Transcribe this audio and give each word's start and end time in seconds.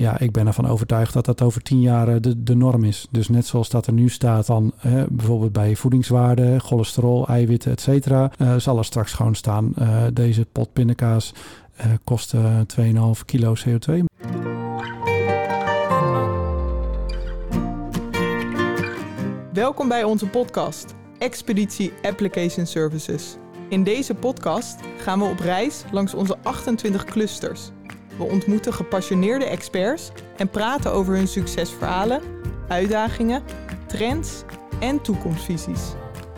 ja, 0.00 0.18
ik 0.18 0.32
ben 0.32 0.46
ervan 0.46 0.66
overtuigd 0.66 1.12
dat 1.12 1.24
dat 1.24 1.42
over 1.42 1.62
tien 1.62 1.80
jaar 1.80 2.20
de, 2.20 2.42
de 2.42 2.56
norm 2.56 2.84
is. 2.84 3.06
Dus 3.10 3.28
net 3.28 3.46
zoals 3.46 3.68
dat 3.68 3.86
er 3.86 3.92
nu 3.92 4.08
staat 4.08 4.46
dan 4.46 4.72
bijvoorbeeld 5.08 5.52
bij 5.52 5.76
voedingswaarden, 5.76 6.60
cholesterol, 6.60 7.28
eiwitten, 7.28 7.72
et 7.72 7.80
cetera, 7.80 8.30
zal 8.58 8.78
er 8.78 8.84
straks 8.84 9.12
gewoon 9.12 9.34
staan 9.34 9.74
deze 10.12 10.46
pot 10.52 10.72
pindakaas 10.72 11.32
kost 12.04 12.34
2,5 12.36 12.40
kilo 13.24 13.54
CO2. 13.54 14.04
Welkom 19.52 19.88
bij 19.88 20.04
onze 20.04 20.26
podcast 20.26 20.94
Expeditie 21.18 21.92
Application 22.02 22.66
Services. 22.66 23.36
In 23.68 23.84
deze 23.84 24.14
podcast 24.14 24.80
gaan 24.98 25.18
we 25.18 25.24
op 25.24 25.38
reis 25.38 25.84
langs 25.92 26.14
onze 26.14 26.36
28 26.42 27.04
clusters. 27.04 27.70
We 28.18 28.24
ontmoeten 28.24 28.72
gepassioneerde 28.72 29.44
experts 29.44 30.10
en 30.36 30.48
praten 30.48 30.92
over 30.92 31.14
hun 31.14 31.28
succesverhalen, 31.28 32.20
uitdagingen, 32.68 33.42
trends 33.86 34.42
en 34.80 35.00
toekomstvisies. 35.00 35.80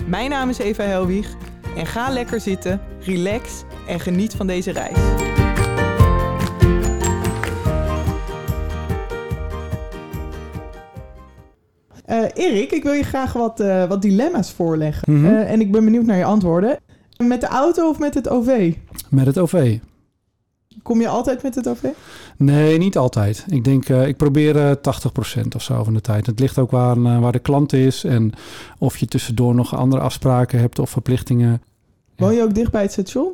Mijn 0.06 0.30
naam 0.30 0.48
is 0.48 0.58
Eva 0.58 0.82
Helwig 0.82 1.36
en 1.76 1.86
ga 1.86 2.10
lekker 2.10 2.40
zitten, 2.40 2.80
relax 3.00 3.62
en 3.86 4.00
geniet 4.00 4.34
van 4.34 4.46
deze 4.46 4.70
reis. 4.70 4.98
Uh, 12.08 12.24
Erik, 12.34 12.72
ik 12.72 12.82
wil 12.82 12.92
je 12.92 13.02
graag 13.02 13.32
wat, 13.32 13.60
uh, 13.60 13.84
wat 13.84 14.02
dilemma's 14.02 14.52
voorleggen. 14.52 15.12
Mm 15.12 15.24
-hmm. 15.24 15.34
uh, 15.34 15.50
en 15.50 15.60
ik 15.60 15.72
ben 15.72 15.84
benieuwd 15.84 16.06
naar 16.06 16.16
je 16.16 16.24
antwoorden. 16.24 16.78
Met 17.16 17.40
de 17.40 17.46
auto 17.46 17.88
of 17.88 17.98
met 17.98 18.14
het 18.14 18.28
OV? 18.28 18.74
Met 19.08 19.26
het 19.26 19.38
OV. 19.38 19.78
Kom 20.82 21.00
je 21.00 21.08
altijd 21.08 21.42
met 21.42 21.54
het 21.54 21.68
OV? 21.68 21.84
Nee, 22.36 22.78
niet 22.78 22.96
altijd. 22.96 23.44
Ik 23.48 23.64
denk, 23.64 23.88
ik 23.88 24.16
probeer 24.16 24.76
80% 24.76 24.80
of 25.54 25.62
zo 25.62 25.84
van 25.84 25.94
de 25.94 26.00
tijd. 26.00 26.26
Het 26.26 26.40
ligt 26.40 26.58
ook 26.58 26.70
waar, 26.70 27.20
waar 27.20 27.32
de 27.32 27.38
klant 27.38 27.72
is 27.72 28.04
en 28.04 28.32
of 28.78 28.96
je 28.96 29.06
tussendoor 29.06 29.54
nog 29.54 29.76
andere 29.76 30.02
afspraken 30.02 30.58
hebt 30.58 30.78
of 30.78 30.90
verplichtingen. 30.90 31.62
Woon 32.16 32.34
je 32.34 32.42
ook 32.42 32.54
dicht 32.54 32.70
bij 32.70 32.82
het 32.82 32.92
station? 32.92 33.32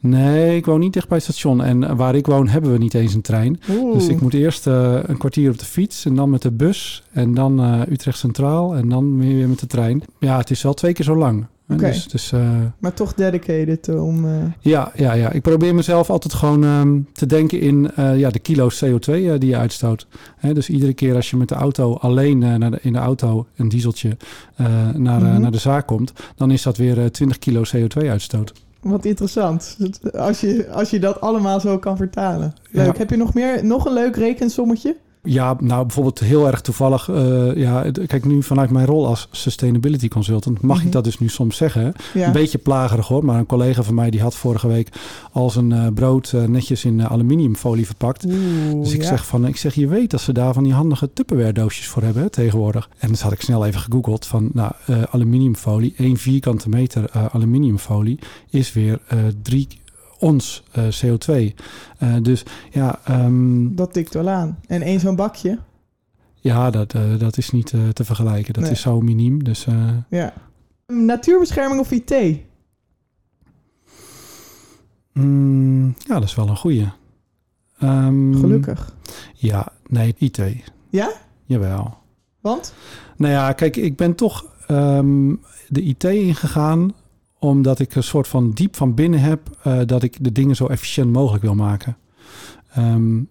Nee, 0.00 0.56
ik 0.56 0.66
woon 0.66 0.80
niet 0.80 0.92
dicht 0.92 1.08
bij 1.08 1.16
het 1.16 1.26
station. 1.26 1.62
En 1.62 1.96
waar 1.96 2.14
ik 2.14 2.26
woon 2.26 2.48
hebben 2.48 2.72
we 2.72 2.78
niet 2.78 2.94
eens 2.94 3.14
een 3.14 3.22
trein. 3.22 3.60
Oeh. 3.70 3.94
Dus 3.94 4.08
ik 4.08 4.20
moet 4.20 4.34
eerst 4.34 4.66
uh, 4.66 4.98
een 5.02 5.18
kwartier 5.18 5.50
op 5.50 5.58
de 5.58 5.64
fiets 5.64 6.04
en 6.04 6.14
dan 6.14 6.30
met 6.30 6.42
de 6.42 6.50
bus. 6.50 7.02
En 7.12 7.34
dan 7.34 7.60
uh, 7.60 7.80
Utrecht 7.88 8.18
Centraal 8.18 8.74
en 8.74 8.88
dan 8.88 9.18
weer 9.18 9.48
met 9.48 9.58
de 9.58 9.66
trein. 9.66 10.02
Ja, 10.18 10.36
het 10.36 10.50
is 10.50 10.62
wel 10.62 10.74
twee 10.74 10.92
keer 10.92 11.04
zo 11.04 11.16
lang. 11.16 11.46
Okay. 11.68 11.90
Dus, 11.90 12.08
dus, 12.08 12.32
uh, 12.32 12.58
maar 12.78 12.94
toch 12.94 13.14
dedicated 13.14 13.88
om... 13.88 14.26
Ja, 14.60 14.92
ja, 14.94 15.12
ja, 15.12 15.30
ik 15.30 15.42
probeer 15.42 15.74
mezelf 15.74 16.10
altijd 16.10 16.34
gewoon 16.34 16.62
um, 16.62 17.08
te 17.12 17.26
denken 17.26 17.60
in 17.60 17.90
ja, 17.96 18.30
de 18.30 18.38
kilo's 18.38 18.84
CO2 18.84 19.12
die 19.12 19.46
je 19.46 19.56
uitstoot. 19.56 20.06
Hè, 20.36 20.54
dus 20.54 20.68
iedere 20.68 20.94
keer 20.94 21.14
als 21.14 21.30
je 21.30 21.36
met 21.36 21.48
de 21.48 21.54
auto 21.54 21.94
alleen 21.94 22.38
naar 22.38 22.70
de, 22.70 22.78
in 22.82 22.92
de 22.92 22.98
auto, 22.98 23.46
een 23.56 23.68
dieseltje, 23.68 24.16
naar, 24.56 24.94
mm 24.96 25.04
-hmm. 25.04 25.40
naar 25.40 25.50
de 25.50 25.58
zaak 25.58 25.86
komt... 25.86 26.12
dan 26.36 26.50
is 26.50 26.62
dat 26.62 26.76
weer 26.76 27.10
20 27.10 27.38
kilo 27.38 27.62
CO2 27.76 28.08
uitstoot. 28.08 28.52
Wat 28.84 29.04
interessant. 29.04 29.76
Als 30.12 30.40
je, 30.40 30.68
als 30.70 30.90
je 30.90 30.98
dat 30.98 31.20
allemaal 31.20 31.60
zo 31.60 31.78
kan 31.78 31.96
vertalen. 31.96 32.54
Leuk. 32.70 32.86
Ja. 32.86 32.98
Heb 32.98 33.10
je 33.10 33.16
nog 33.16 33.34
meer, 33.34 33.64
nog 33.64 33.86
een 33.86 33.92
leuk 33.92 34.16
rekensommetje? 34.16 34.96
Ja, 35.26 35.56
nou 35.60 35.82
bijvoorbeeld 35.82 36.18
heel 36.18 36.46
erg 36.46 36.60
toevallig. 36.60 37.08
Uh, 37.08 37.56
ja, 37.56 37.84
kijk, 38.06 38.24
nu 38.24 38.42
vanuit 38.42 38.70
mijn 38.70 38.86
rol 38.86 39.06
als 39.06 39.28
sustainability 39.30 40.08
consultant 40.08 40.60
mag 40.60 40.82
ik 40.82 40.92
dat 40.92 41.04
dus 41.04 41.18
nu 41.18 41.28
soms 41.28 41.56
zeggen. 41.56 41.92
Ja. 42.14 42.26
Een 42.26 42.32
beetje 42.32 42.58
plagerig 42.58 43.06
hoor, 43.06 43.24
maar 43.24 43.38
een 43.38 43.46
collega 43.46 43.82
van 43.82 43.94
mij 43.94 44.10
die 44.10 44.20
had 44.20 44.34
vorige 44.34 44.68
week 44.68 44.88
al 45.32 45.50
zijn 45.50 45.70
uh, 45.70 45.86
brood 45.94 46.32
uh, 46.34 46.44
netjes 46.44 46.84
in 46.84 47.08
aluminiumfolie 47.08 47.86
verpakt. 47.86 48.24
Oeh, 48.24 48.82
dus 48.82 48.92
ik 48.92 49.02
ja. 49.02 49.08
zeg 49.08 49.26
van, 49.26 49.46
ik 49.46 49.56
zeg, 49.56 49.74
je 49.74 49.86
weet 49.86 50.10
dat 50.10 50.20
ze 50.20 50.32
daar 50.32 50.54
van 50.54 50.62
die 50.62 50.72
handige 50.72 51.12
Tupperware 51.12 51.52
doosjes 51.52 51.88
voor 51.88 52.02
hebben 52.02 52.22
hè, 52.22 52.30
tegenwoordig. 52.30 52.88
En 52.98 53.08
dus 53.08 53.20
had 53.20 53.32
ik 53.32 53.40
snel 53.40 53.66
even 53.66 53.80
gegoogeld 53.80 54.26
van, 54.26 54.50
nou, 54.52 54.72
aluminiumfolie, 55.10 55.94
1 55.96 56.16
vierkante 56.16 56.68
meter 56.68 57.10
aluminiumfolie 57.32 58.18
is 58.50 58.72
weer 58.72 58.98
drie 59.42 59.68
ons 60.24 60.62
uh, 60.78 60.84
CO2. 60.84 61.54
Uh, 62.02 62.16
dus 62.22 62.42
ja. 62.70 63.00
Um, 63.10 63.76
dat 63.76 63.92
tikt 63.92 64.14
wel 64.14 64.28
aan. 64.28 64.58
En 64.66 64.82
één 64.82 65.00
zo'n 65.00 65.16
bakje? 65.16 65.58
Ja, 66.40 66.70
dat, 66.70 66.94
uh, 66.94 67.18
dat 67.18 67.36
is 67.36 67.50
niet 67.50 67.74
te 67.92 68.04
vergelijken. 68.04 68.52
Dat 68.52 68.62
nee. 68.62 68.72
is 68.72 68.80
zo 68.80 69.00
miniem. 69.00 69.44
Dus, 69.44 69.66
ja. 70.08 70.32
Natuurbescherming 70.86 71.80
of 71.80 71.90
IT? 71.90 72.14
Mm, 75.12 75.94
ja, 75.98 76.14
dat 76.14 76.22
is 76.22 76.34
wel 76.34 76.48
een 76.48 76.56
goeie. 76.56 76.88
Um, 77.82 78.34
Gelukkig. 78.34 78.94
Ja, 79.34 79.72
nee, 79.86 80.14
IT. 80.18 80.40
Ja? 80.90 81.12
Jawel. 81.44 81.98
Want? 82.40 82.74
Nou 83.16 83.32
ja, 83.32 83.52
kijk, 83.52 83.76
ik 83.76 83.96
ben 83.96 84.14
toch 84.14 84.44
um, 84.68 85.40
de 85.68 85.82
IT 85.82 86.04
ingegaan 86.04 86.92
omdat 87.48 87.78
ik 87.78 87.94
een 87.94 88.02
soort 88.02 88.28
van 88.28 88.50
diep 88.50 88.76
van 88.76 88.94
binnen 88.94 89.20
heb 89.20 89.40
uh, 89.66 89.80
dat 89.86 90.02
ik 90.02 90.16
de 90.20 90.32
dingen 90.32 90.56
zo 90.56 90.66
efficiënt 90.66 91.12
mogelijk 91.12 91.42
wil 91.42 91.54
maken. 91.54 91.96
Um, 92.78 93.28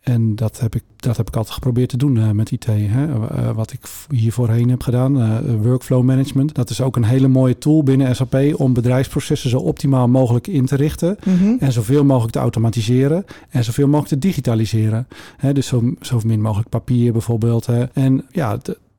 en 0.00 0.36
dat 0.36 0.60
heb 0.60 0.74
ik, 0.74 0.82
dat 0.96 1.16
heb 1.16 1.28
ik 1.28 1.36
altijd 1.36 1.54
geprobeerd 1.54 1.88
te 1.88 1.96
doen 1.96 2.16
uh, 2.16 2.30
met 2.30 2.50
IT. 2.50 2.66
Hè? 2.66 3.06
Uh, 3.06 3.50
wat 3.50 3.72
ik 3.72 3.80
hier 4.08 4.32
voorheen 4.32 4.68
heb 4.68 4.82
gedaan, 4.82 5.40
workflow 5.62 6.02
management. 6.02 6.54
Dat 6.54 6.70
is 6.70 6.80
ook 6.80 6.96
een 6.96 7.04
hele 7.04 7.28
mooie 7.28 7.58
tool 7.58 7.82
binnen 7.82 8.16
SAP 8.16 8.54
om 8.56 8.72
bedrijfsprocessen 8.72 9.50
zo 9.50 9.58
optimaal 9.58 10.08
mogelijk 10.08 10.46
in 10.46 10.66
te 10.66 10.76
richten. 10.76 11.16
Mm-hmm. 11.24 11.56
En 11.60 11.72
zoveel 11.72 12.04
mogelijk 12.04 12.32
te 12.32 12.38
automatiseren 12.38 13.24
en 13.48 13.64
zoveel 13.64 13.86
mogelijk 13.86 14.08
te 14.08 14.18
digitaliseren. 14.18 15.08
Hè? 15.36 15.52
Dus 15.52 15.66
zo, 15.66 15.94
zo 16.00 16.20
min 16.24 16.40
mogelijk 16.40 16.68
papier 16.68 17.12
bijvoorbeeld. 17.12 17.66
Hè? 17.66 17.84
En 17.84 18.24
ja, 18.30 18.58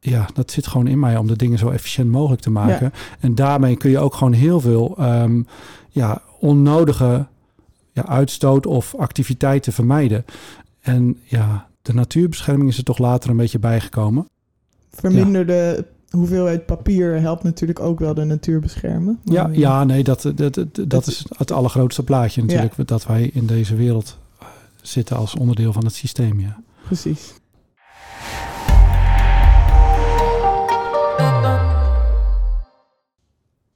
ja, 0.10 0.28
dat 0.34 0.52
zit 0.52 0.68
gewoon 0.68 0.88
in 0.88 1.00
mij 1.00 1.18
om 1.18 1.28
de 1.28 1.36
dingen 1.36 1.58
zo 1.58 1.70
efficiënt 1.70 2.12
mogelijk 2.12 2.42
te 2.42 2.50
maken. 2.50 2.92
Ja. 2.94 3.00
En 3.20 3.36
daarmee 3.36 3.78
kun 3.78 3.90
je 3.90 4.00
ook 4.00 4.14
gewoon 4.14 4.34
heel 4.34 4.60
veel 4.60 4.96
um, 5.00 5.48
ja, 5.90 6.22
onnodige 6.40 7.28
ja, 7.92 8.08
uitstoot 8.08 8.66
of 8.66 8.96
activiteiten 8.96 9.74
vermijden. 9.74 10.26
En 10.82 11.18
ja, 11.24 11.68
de 11.82 11.94
natuurbescherming 11.94 12.70
is 12.70 12.78
er 12.78 12.84
toch 12.84 12.98
later 12.98 13.30
een 13.30 13.38
beetje 13.38 13.60
bijgekomen. 13.60 14.28
Verminderde 14.90 15.86
ja. 16.10 16.18
hoeveelheid 16.18 16.66
papier 16.66 17.22
helpt 17.22 17.44
natuurlijk 17.44 17.80
ook 17.80 18.00
wel 18.00 18.14
de 18.14 18.24
natuur 18.24 18.60
beschermen. 18.60 19.20
Ja, 19.24 19.50
ja, 19.52 19.84
nee, 19.84 20.04
dat, 20.04 20.32
dat, 20.36 20.54
dat, 20.54 20.80
dat 20.90 21.08
is 21.08 21.26
het 21.38 21.52
allergrootste 21.52 22.04
plaatje 22.04 22.42
natuurlijk. 22.42 22.88
Dat 22.88 23.06
wij 23.06 23.30
in 23.34 23.46
deze 23.46 23.76
wereld 23.76 24.18
zitten 24.82 25.18
als 25.18 25.36
onderdeel 25.36 25.74
van 25.74 25.86
het 25.86 25.94
systeem. 25.96 26.40
Ja. 26.40 26.62
Precies. 26.86 27.34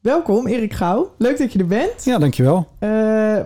Welkom, 0.09 0.47
Erik 0.47 0.73
Gouw. 0.73 1.11
Leuk 1.17 1.37
dat 1.37 1.53
je 1.53 1.59
er 1.59 1.67
bent. 1.67 2.03
Ja, 2.03 2.17
dankjewel. 2.17 2.57
Uh, 2.57 2.89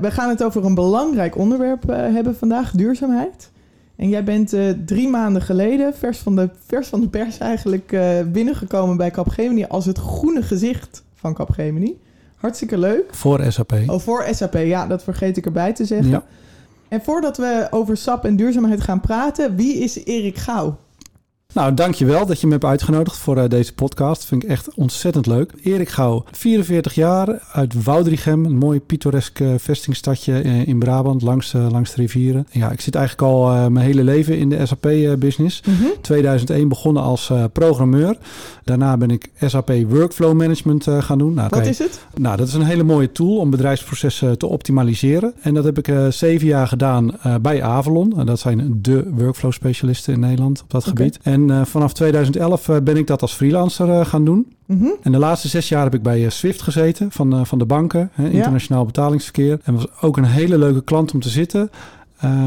we 0.01 0.11
gaan 0.11 0.29
het 0.29 0.43
over 0.43 0.65
een 0.65 0.75
belangrijk 0.75 1.37
onderwerp 1.37 1.89
uh, 1.89 1.95
hebben 1.95 2.35
vandaag, 2.35 2.71
duurzaamheid. 2.71 3.51
En 3.95 4.09
jij 4.09 4.23
bent 4.23 4.53
uh, 4.53 4.69
drie 4.85 5.09
maanden 5.09 5.41
geleden, 5.41 5.93
vers 5.93 6.17
van 6.17 6.35
de, 6.35 6.49
vers 6.65 6.87
van 6.87 7.01
de 7.01 7.07
pers 7.07 7.37
eigenlijk, 7.37 7.97
binnengekomen 8.31 8.97
bij 8.97 9.11
Capgemini 9.11 9.65
als 9.65 9.85
het 9.85 9.97
groene 9.97 10.41
gezicht 10.41 11.03
van 11.13 11.33
Capgemini. 11.33 11.99
Hartstikke 12.35 12.77
leuk. 12.77 13.13
Voor 13.13 13.51
SAP. 13.51 13.73
Oh, 13.87 13.99
voor 13.99 14.25
SAP. 14.31 14.53
Ja, 14.53 14.87
dat 14.87 15.03
vergeet 15.03 15.37
ik 15.37 15.45
erbij 15.45 15.73
te 15.73 15.85
zeggen. 15.85 16.09
Ja. 16.09 16.23
En 16.87 17.01
voordat 17.01 17.37
we 17.37 17.67
over 17.69 17.97
SAP 17.97 18.25
en 18.25 18.35
duurzaamheid 18.35 18.81
gaan 18.81 18.99
praten, 18.99 19.55
wie 19.55 19.75
is 19.75 20.03
Erik 20.03 20.37
Gouw? 20.37 20.77
Nou, 21.53 21.73
dankjewel 21.73 22.25
dat 22.25 22.39
je 22.39 22.45
me 22.45 22.51
hebt 22.51 22.65
uitgenodigd 22.65 23.17
voor 23.17 23.37
uh, 23.37 23.43
deze 23.47 23.73
podcast. 23.73 24.25
Vind 24.25 24.43
ik 24.43 24.49
echt 24.49 24.73
ontzettend 24.75 25.25
leuk. 25.25 25.53
Erik 25.63 25.89
Gouw, 25.89 26.23
44 26.31 26.93
jaar, 26.93 27.39
uit 27.51 27.83
Woudrichem. 27.83 28.45
Een 28.45 28.57
mooi 28.57 28.79
pittoresk 28.81 29.39
uh, 29.39 29.53
vestingstadje 29.57 30.41
in, 30.41 30.65
in 30.65 30.79
Brabant, 30.79 31.21
langs, 31.21 31.51
langs 31.51 31.93
de 31.93 32.01
rivieren. 32.01 32.47
Ja, 32.51 32.71
ik 32.71 32.81
zit 32.81 32.95
eigenlijk 32.95 33.27
al 33.27 33.69
mijn 33.69 33.85
hele 33.85 34.03
leven 34.03 34.37
in 34.37 34.49
de 34.49 34.65
SAP-business. 34.65 35.61
Mhm. 35.61 35.85
2001 36.01 36.67
begonnen 36.67 37.03
als 37.03 37.31
programmeur. 37.51 38.17
Daarna 38.63 38.97
ben 38.97 39.11
ik 39.11 39.29
SAP 39.39 39.71
Workflow 39.87 40.33
Management 40.33 40.87
gaan 40.99 41.17
doen. 41.17 41.33
Nou, 41.33 41.49
Wat 41.49 41.65
is 41.65 41.79
het? 41.79 42.05
Nou, 42.17 42.37
dat 42.37 42.47
is 42.47 42.53
een 42.53 42.63
hele 42.63 42.83
mooie 42.83 43.11
tool 43.11 43.37
om 43.37 43.49
bedrijfsprocessen 43.49 44.37
te 44.37 44.47
optimaliseren. 44.47 45.33
En 45.41 45.53
dat 45.53 45.63
heb 45.63 45.77
ik 45.77 45.93
zeven 46.09 46.47
jaar 46.47 46.67
gedaan 46.67 47.11
bij 47.41 47.63
Avalon. 47.63 48.19
En 48.19 48.25
dat 48.25 48.39
zijn 48.39 48.79
de 48.81 49.09
workflow 49.15 49.51
specialisten 49.51 50.13
in 50.13 50.19
Nederland 50.19 50.61
op 50.61 50.71
dat 50.71 50.83
gebied. 50.83 51.19
En 51.23 51.42
en 51.49 51.55
uh, 51.59 51.65
vanaf 51.65 51.93
2011 51.93 52.67
uh, 52.67 52.77
ben 52.83 52.97
ik 52.97 53.07
dat 53.07 53.21
als 53.21 53.33
freelancer 53.33 53.87
uh, 53.87 54.05
gaan 54.05 54.25
doen. 54.25 54.47
Mhm. 54.65 54.85
En 55.01 55.11
de 55.11 55.17
laatste 55.17 55.47
zes 55.47 55.69
jaar 55.69 55.83
heb 55.83 55.93
ik 55.93 56.01
bij 56.03 56.29
Swift 56.29 56.61
gezeten 56.61 57.11
van, 57.11 57.45
van 57.45 57.57
de 57.57 57.65
banken, 57.65 58.09
hè, 58.13 58.29
internationaal 58.29 58.85
betalingsverkeer. 58.85 59.59
En 59.63 59.73
was 59.75 59.87
ook 60.01 60.17
een 60.17 60.23
hele 60.25 60.57
leuke 60.57 60.83
klant 60.83 61.13
om 61.13 61.19
te 61.19 61.29
zitten. 61.29 61.69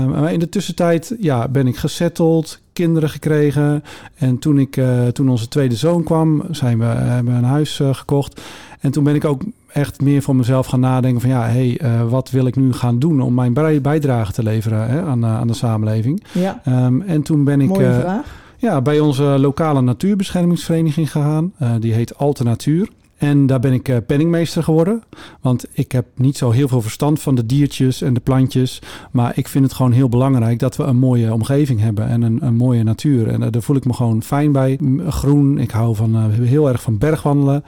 maar 0.09 0.33
in 0.33 0.39
de 0.39 0.49
tussentijd 0.49 1.17
ja, 1.21 1.49
ben 1.49 1.67
ik 1.67 1.77
gesetteld, 1.77 2.61
kinderen 2.73 3.11
gekregen. 3.11 3.83
En 4.15 4.39
toen, 4.39 4.59
ik, 4.59 4.77
eh, 4.77 5.07
toen 5.07 5.29
onze 5.29 5.49
tweede 5.49 5.75
zoon 5.77 6.03
kwam, 6.03 6.43
zijn 6.51 6.79
we, 6.79 6.85
hebben 6.85 7.33
we 7.33 7.39
een 7.39 7.45
huis 7.45 7.81
eh, 7.81 7.95
gekocht. 7.95 8.41
En 8.81 8.91
toen 8.91 9.05
ben 9.05 9.15
ik 9.15 9.25
ook 9.25 9.43
echt 9.73 10.01
meer 10.01 10.23
voor 10.23 10.37
mezelf 10.37 10.67
gaan 10.67 10.81
nadenken 10.81 11.21
van 11.21 11.31
ja, 11.31 11.43
hey, 11.47 11.79
eh, 11.81 12.09
wat 12.09 12.31
wil 12.31 12.47
ik 12.47 12.57
nu 12.57 12.73
gaan 12.73 12.99
doen 12.99 13.21
om 13.21 13.35
mijn 13.35 13.53
bij- 13.53 13.81
bijdrage 13.81 14.33
te 14.33 14.43
leveren 14.43 14.89
hè, 14.89 15.03
aan, 15.03 15.25
eh, 15.25 15.37
aan 15.39 15.47
de 15.47 15.55
samenleving. 15.55 16.23
Ja, 16.33 16.61
Ehm, 16.65 17.01
en 17.01 17.23
toen 17.23 17.45
ben 17.45 17.61
ik 17.61 17.69
mooie 17.69 17.87
eh, 17.87 17.99
vraag. 18.01 18.45
Ja, 18.59 18.81
bij 18.81 19.01
onze 19.01 19.23
lokale 19.23 19.81
natuurbeschermingsvereniging 19.81 21.11
gegaan. 21.11 21.53
Eh, 21.59 21.75
die 21.81 21.93
heet 21.93 22.19
Alternatuur. 22.19 22.89
En 23.17 23.47
daar 23.47 23.61
ben 23.61 23.73
ik 23.73 23.89
eh, 23.89 23.97
penningmeester 24.07 24.63
geworden. 24.63 25.03
Want 25.41 25.65
ik 25.73 25.93
heb 25.93 26.07
niet 26.15 26.37
zo 26.37 26.51
heel 26.51 26.69
veel 26.69 26.83
verstand 26.83 27.21
van 27.21 27.35
de 27.35 27.47
diertjes 27.47 28.03
en 28.03 28.15
de 28.15 28.21
plantjes. 28.21 28.83
Maar 29.11 29.33
ik 29.35 29.49
vind 29.49 29.65
het 29.65 29.73
gewoon 29.73 29.93
heel 29.93 30.09
belangrijk 30.09 30.59
dat 30.59 30.77
we 30.77 30.83
een 30.83 30.97
mooie 30.97 31.33
omgeving 31.33 31.81
hebben 31.81 32.09
en 32.09 32.23
een, 32.23 32.39
een 32.47 32.55
mooie 32.55 32.83
natuur. 32.83 33.29
En 33.29 33.43
eh, 33.43 33.49
daar 33.51 33.63
voel 33.63 33.77
ik 33.77 33.85
me 33.85 33.93
gewoon 33.93 34.23
fijn 34.23 34.53
bij. 34.53 34.79
Groen, 35.09 35.59
ik 35.59 35.71
hou 35.71 35.97
van, 35.97 36.31
heel 36.31 36.69
erg 36.69 36.83
van 36.83 36.99
bergwandelen. 36.99 37.65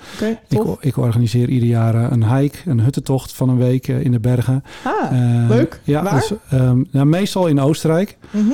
Ik, 0.49 0.63
ik 0.81 0.97
organiseer 0.97 1.49
ieder 1.49 1.69
jaar 1.69 2.13
een 2.13 2.37
hike, 2.37 2.59
een 2.71 2.81
huttentocht 2.81 3.33
van 3.33 3.49
een 3.49 3.59
week 3.59 3.89
in 3.89 4.13
de 4.13 4.21
bergen. 4.21 4.63
Ah, 4.85 5.49
leuk. 5.49 5.81
Ja, 5.85 6.03
Waar? 6.03 6.15
dus, 6.15 6.33
ehm, 6.51 6.83
nou, 6.91 7.07
meestal 7.07 7.47
in 7.47 7.61
Oostenrijk. 7.61 8.19
mhm. 8.31 8.53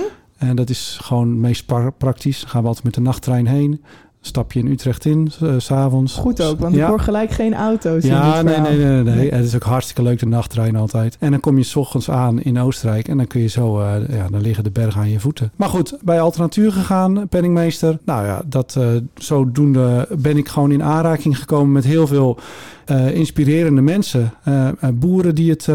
En 0.49 0.56
dat 0.56 0.70
is 0.70 0.99
gewoon 1.02 1.41
meest 1.41 1.67
pra- 1.67 1.91
praktisch. 1.91 2.41
Dan 2.41 2.49
gaan 2.49 2.61
we 2.62 2.67
altijd 2.67 2.85
met 2.85 2.94
de 2.94 3.00
nachttrein 3.00 3.46
heen. 3.46 3.82
Stap 4.20 4.52
je 4.52 4.58
in 4.61 4.67
Utrecht 4.67 5.05
in, 5.05 5.29
s- 5.31 5.41
eh, 5.43 5.55
s 5.58 5.64
s'avonds. 5.64 6.14
Goed 6.14 6.43
ook, 6.43 6.58
want 6.61 6.75
ja. 6.75 6.82
ik 6.82 6.88
hoor 6.88 7.00
gelijk 7.00 7.31
geen 7.31 7.55
auto's 7.55 8.05
Ja, 8.05 8.43
dit 8.43 8.44
nee, 8.44 8.58
nee, 8.61 8.76
nee, 8.87 9.02
nee, 9.02 9.14
Nee. 9.14 9.31
Het 9.31 9.44
is 9.44 9.55
ook 9.55 9.62
hartstikke 9.62 10.02
leuk, 10.02 10.19
de 10.19 10.26
nachttrein 10.26 10.76
altijd. 10.76 11.17
En 11.20 11.31
dan 11.31 11.41
kom 11.41 11.56
je 11.58 11.62
's 11.62 11.76
ochtends 11.76 12.11
aan 12.11 12.41
in 12.43 12.58
Oostenrijk 12.58 13.08
en 13.08 13.17
dan 13.17 13.26
kun 13.26 13.41
je 13.41 13.46
zo, 13.46 13.81
eh, 13.81 13.87
ja, 14.17 14.26
dan 14.31 14.41
liggen 14.41 14.64
de 14.64 14.70
bergen 14.70 15.00
aan 15.00 15.11
je 15.11 15.20
voeten. 15.20 15.52
Maar 15.56 15.69
goed, 15.69 15.96
bij 16.02 16.20
Alternatuur 16.20 16.73
gegaan, 16.73 17.29
penningmeester. 17.29 17.99
Nou 18.05 18.26
ja, 18.26 18.43
dat 18.46 18.76
eh, 18.79 18.87
zodoende 19.14 20.08
ben 20.19 20.37
ik 20.37 20.49
gewoon 20.49 20.73
in 20.73 20.82
aanraking 20.82 21.38
gekomen 21.38 21.73
met 21.73 21.85
heel 21.85 22.06
veel 22.06 22.38
eh, 22.86 23.14
inspirerende 23.14 23.81
mensen. 23.81 24.32
Eh, 24.44 24.69
eh, 24.69 24.75
boeren 24.94 25.34
die 25.34 25.50
het 25.50 25.69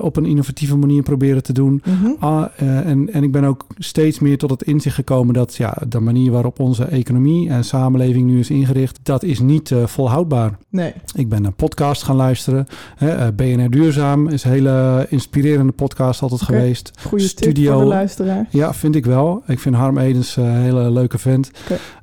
op 0.00 0.16
een 0.16 0.26
innovatieve 0.26 0.76
manier 0.76 1.02
proberen 1.02 1.42
te 1.42 1.52
doen. 1.52 1.82
Mhm. 1.84 2.10
Ah, 2.18 2.44
en, 2.56 3.12
en 3.12 3.22
ik 3.22 3.32
ben 3.32 3.44
ook 3.44 3.66
steeds 3.78 4.18
meer 4.18 4.38
tot 4.38 4.50
het 4.50 4.62
inzicht 4.62 4.94
gekomen 4.94 5.34
dat 5.34 5.56
ja, 5.56 5.76
de 5.88 6.00
manier 6.00 6.30
waarop 6.30 6.60
onze 6.60 6.84
economie 6.84 7.48
en 7.48 7.64
samenleving 7.64 8.26
nu 8.26 8.38
is 8.38 8.50
ingericht, 8.50 8.98
dat 9.02 9.22
is 9.22 9.40
niet 9.40 9.72
volhoudbaar. 9.84 10.58
Nee, 10.68 10.92
Ik 11.14 11.28
ben 11.28 11.44
een 11.44 11.54
podcast 11.54 12.02
gaan 12.02 12.16
luisteren. 12.16 12.66
Hè, 12.96 13.32
BNR 13.32 13.70
Duurzaam 13.70 14.28
is 14.28 14.44
een 14.44 14.50
hele 14.50 15.06
inspirerende 15.08 15.72
podcast 15.72 16.22
altijd 16.22 16.42
geweest. 16.42 16.90
goede 17.06 17.24
tip 17.24 17.36
Studio- 17.42 17.72
voor 17.72 17.82
de 17.82 17.88
luisteraar. 17.88 18.46
Ja, 18.50 18.74
vind 18.74 18.94
ik 18.94 19.04
wel. 19.06 19.42
Ik 19.46 19.58
vind 19.58 19.74
Harm 19.74 19.98
Edens 19.98 20.36
een 20.36 20.50
hele 20.56 20.90
leuke 20.90 21.18
vent. 21.18 21.50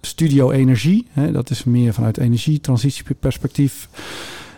Studio 0.02 0.52
Energie, 0.52 1.07
hè, 1.12 1.31
dat 1.31 1.50
is 1.50 1.63
meer 1.63 1.94
vanuit 1.94 2.18
energietransitieperspectief. 2.18 3.90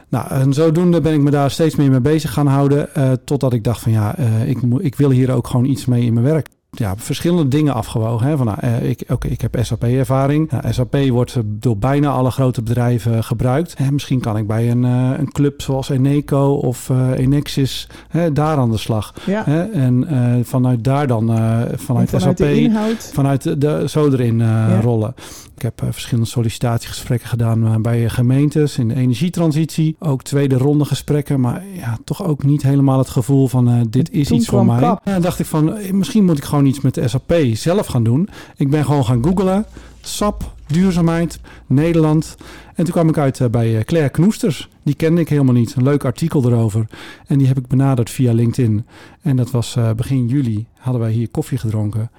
Nou, 0.09 0.29
en 0.29 0.53
zodoende 0.53 1.01
ben 1.01 1.13
ik 1.13 1.21
me 1.21 1.31
daar 1.31 1.51
steeds 1.51 1.75
meer 1.75 1.89
mee 1.89 2.01
bezig 2.01 2.33
gaan 2.33 2.47
houden. 2.47 2.95
eh, 2.95 3.11
totdat 3.11 3.53
ik 3.53 3.63
dacht 3.63 3.81
van 3.81 3.91
ja, 3.91 4.17
eh, 4.17 4.49
ik, 4.49 4.57
ik 4.77 4.95
wil 4.95 5.09
hier 5.09 5.31
ook 5.31 5.47
gewoon 5.47 5.65
iets 5.65 5.85
mee 5.85 6.03
in 6.05 6.13
mijn 6.13 6.25
werk. 6.25 6.47
Ja, 6.71 6.93
verschillende 6.97 7.47
dingen 7.47 7.73
afgewogen. 7.73 8.27
Hè? 8.27 8.37
Van, 8.37 8.45
nou, 8.45 8.57
eh, 8.61 8.89
ik, 8.89 9.03
oké, 9.09 9.27
ik 9.27 9.41
heb 9.41 9.57
SAP-ervaring. 9.61 10.51
Nou, 10.51 10.73
SAP 10.73 10.97
wordt 11.09 11.35
eh, 11.35 11.41
door 11.45 11.77
bijna 11.77 12.09
alle 12.09 12.31
grote 12.31 12.61
bedrijven 12.61 13.23
gebruikt. 13.23 13.73
En 13.73 13.93
misschien 13.93 14.19
kan 14.19 14.37
ik 14.37 14.47
bij 14.47 14.71
een, 14.71 14.85
eh, 14.85 15.09
een 15.17 15.31
club 15.31 15.61
zoals 15.61 15.89
Eneco 15.89 16.53
of 16.53 16.89
eh, 16.89 17.11
Enexis 17.17 17.89
hè, 18.07 18.31
daar 18.33 18.57
aan 18.57 18.71
de 18.71 18.77
slag. 18.77 19.13
Ja, 19.25 19.43
Hè? 19.45 19.61
En 19.63 20.07
eh, 20.07 20.43
vanuit 20.45 20.83
daar 20.83 21.07
dan, 21.07 21.29
eh, 21.29 21.37
vanuit, 21.75 22.09
vanuit 22.09 22.21
SAP, 22.21 22.37
de 22.37 22.61
inhoud. 22.61 23.09
vanuit 23.13 23.61
de, 23.61 23.83
zo 23.87 24.09
erin 24.11 24.41
eh, 24.41 24.47
Ja. 24.47 24.79
rollen. 24.81 25.13
Ik 25.55 25.63
heb 25.63 25.81
eh, 25.81 25.87
verschillende 25.91 26.29
sollicitatiegesprekken 26.29 27.29
gedaan 27.29 27.65
eh, 27.67 27.75
bij 27.75 28.09
gemeentes 28.09 28.77
in 28.77 28.87
de 28.87 28.95
energietransitie. 28.95 29.95
Ook 29.99 30.23
tweede 30.23 30.57
ronde 30.57 30.85
gesprekken, 30.85 31.39
maar 31.39 31.63
ja, 31.73 31.97
toch 32.03 32.23
ook 32.23 32.43
niet 32.43 32.61
helemaal 32.61 32.97
het 32.97 33.09
gevoel 33.09 33.47
van 33.47 33.67
eh, 33.69 33.73
dit 33.89 34.09
En 34.09 34.19
is 34.19 34.31
iets 34.31 34.47
voor 34.47 34.65
mij. 34.65 34.81
En 34.83 34.97
dan 35.03 35.21
dacht 35.21 35.39
ik 35.39 35.45
van, 35.45 35.75
eh, 35.77 35.91
misschien 35.91 36.25
moet 36.25 36.37
ik 36.37 36.43
gewoon 36.43 36.56
iets 36.65 36.81
met 36.81 36.93
de 36.93 37.07
SAP 37.07 37.33
zelf 37.53 37.87
gaan 37.87 38.03
doen. 38.03 38.29
Ik 38.55 38.69
ben 38.69 38.85
gewoon 38.85 39.05
gaan 39.05 39.23
googlen. 39.23 39.65
SAP, 40.01 40.51
duurzaamheid, 40.67 41.39
Nederland. 41.67 42.35
En 42.75 42.83
toen 42.83 42.93
kwam 42.93 43.09
ik 43.09 43.17
uit 43.17 43.39
eh, 43.39 43.47
bij 43.49 43.77
eh, 43.77 43.83
Claire 43.83 44.09
Knoesters. 44.09 44.69
Die 44.83 44.95
kende 44.95 45.21
ik 45.21 45.29
helemaal 45.29 45.53
niet. 45.53 45.75
Een 45.75 45.83
leuk 45.83 46.05
artikel 46.05 46.45
erover. 46.45 46.87
En 47.27 47.37
die 47.37 47.47
heb 47.47 47.57
ik 47.57 47.67
benaderd 47.67 48.09
via 48.09 48.33
LinkedIn. 48.33 48.85
En 49.21 49.35
dat 49.35 49.51
was 49.51 49.75
eh, 49.75 49.91
begin 49.91 50.27
juli. 50.27 50.65
Hadden 50.77 51.01
wij 51.01 51.11
hier 51.11 51.29
koffie 51.29 51.57
gedronken. 51.57 52.11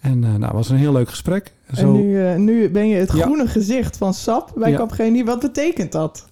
En 0.00 0.18
nou, 0.18 0.42
het 0.42 0.52
was 0.52 0.68
een 0.68 0.76
heel 0.76 0.92
leuk 0.92 1.08
gesprek. 1.08 1.52
En 1.66 1.92
nu, 1.92 2.38
nu 2.38 2.70
ben 2.70 2.88
je 2.88 2.96
het 2.96 3.12
Ja. 3.12 3.22
groene 3.22 3.46
gezicht 3.46 3.96
van 3.96 4.14
SAP 4.14 4.52
bij 4.56 4.70
Ja. 4.70 4.76
Capgemini. 4.76 5.24
Wat 5.24 5.40
betekent 5.40 5.92
dat? 5.92 6.28